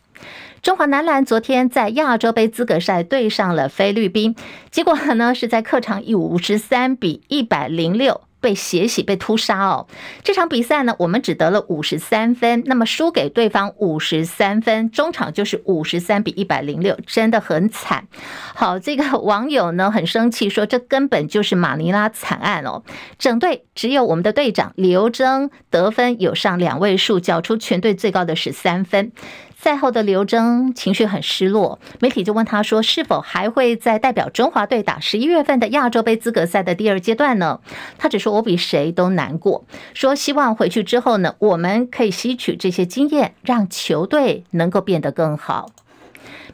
[0.62, 4.34] 中华男篮昨天在亚洲杯资格赛对上了菲律宾，
[4.70, 8.22] 结果呢是在客场以五十三比一百零六。
[8.46, 9.88] 被血洗，被屠杀哦！
[10.22, 18.06] 这场比赛呢，我们只得了五十三分，那么输给对方五十三分，中场就是五十三比一百零六，真的很惨。
[18.54, 22.84] 好，这个网友呢很生气，说这根本就是马尼拉惨案哦！
[23.18, 29.10] 整队只有我们的队长刘铮得分有上两位数，缴出全队最高的十三分。
[29.58, 37.60] 赛后的刘铮情绪很失落，媒体就问他说：“是否还会再代表中华队打十一月份的亚洲杯资格赛的第二阶段呢？”
[37.98, 45.70] 他只说：“我比谁都难过，说希望回去之后呢，我们可以吸取这些经验，让球队能够变得更好。”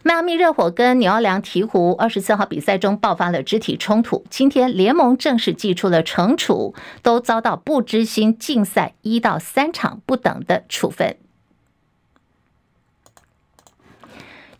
[0.04, 11.16] 迈阿密热火跟纽奥良鵜鹕二十四号比赛中爆发了肢体冲突，今天联盟正式祭出了惩处，都遭到不支薪禁赛一到三场不等的处分。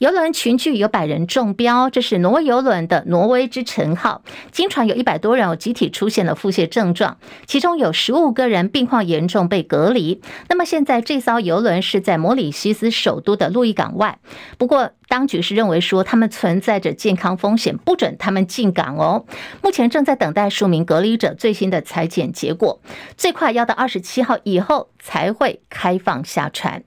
[0.02, 4.22] 游轮群聚有百人中标，这是挪威游轮的挪威之城号。
[4.50, 10.20] 经传有一百多人有集体出现了腹泻症状，其中有十五个人病况严重被隔离。
[10.48, 14.18] 那么现在这艘游轮是在摩里西斯首都的路易港外，
[14.58, 19.24] 不过当局是认为说他们存在着健康风险，不准他们进港哦。
[19.62, 22.80] 目前正在等待数名隔离者最新的采检结果，
[23.16, 26.82] 最快要到二十七号以后才会开放下船。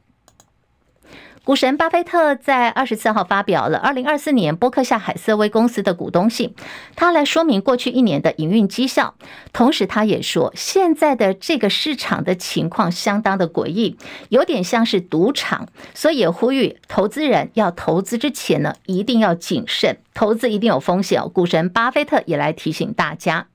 [1.46, 6.56] 股神巴菲特在二十四号发表了二零二四年波克夏海瑟威公司的股东信，
[6.96, 9.14] 他来说明过去一年的营运绩效，
[9.54, 13.96] 同时他也说，现在的这个市场的情况相当的诡异，
[14.30, 21.30] 有点像是赌场，所以也呼吁投资人要投资之前呢，一定要谨慎，投资一定有风险哦。
[21.30, 23.46] 股神巴菲特也来提醒大家。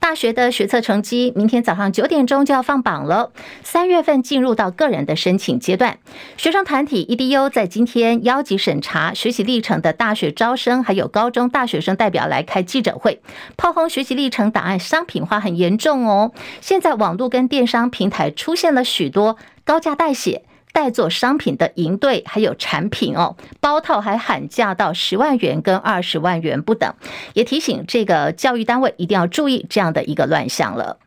[0.00, 3.30] 大学的学测成绩，明天早上九点钟就要放榜了。
[3.62, 5.98] 三月份进入到个人的申请阶段，
[6.38, 13.20] 学生团体 EDU 在今天邀集审查学习历程的大学招生，还有高中大学生代表来开记者会，
[13.58, 16.32] 炮轰学习历程档案商品化很严重哦。
[16.60, 20.42] 现在网络跟电商平台出现了许多高价代写。
[20.72, 26.92] 代做商品的营队还有产品哦，包套还喊价到十万元跟二十万元不等，
[27.34, 30.98] 也提醒这个教育单位一定要注意这样的一个乱象了。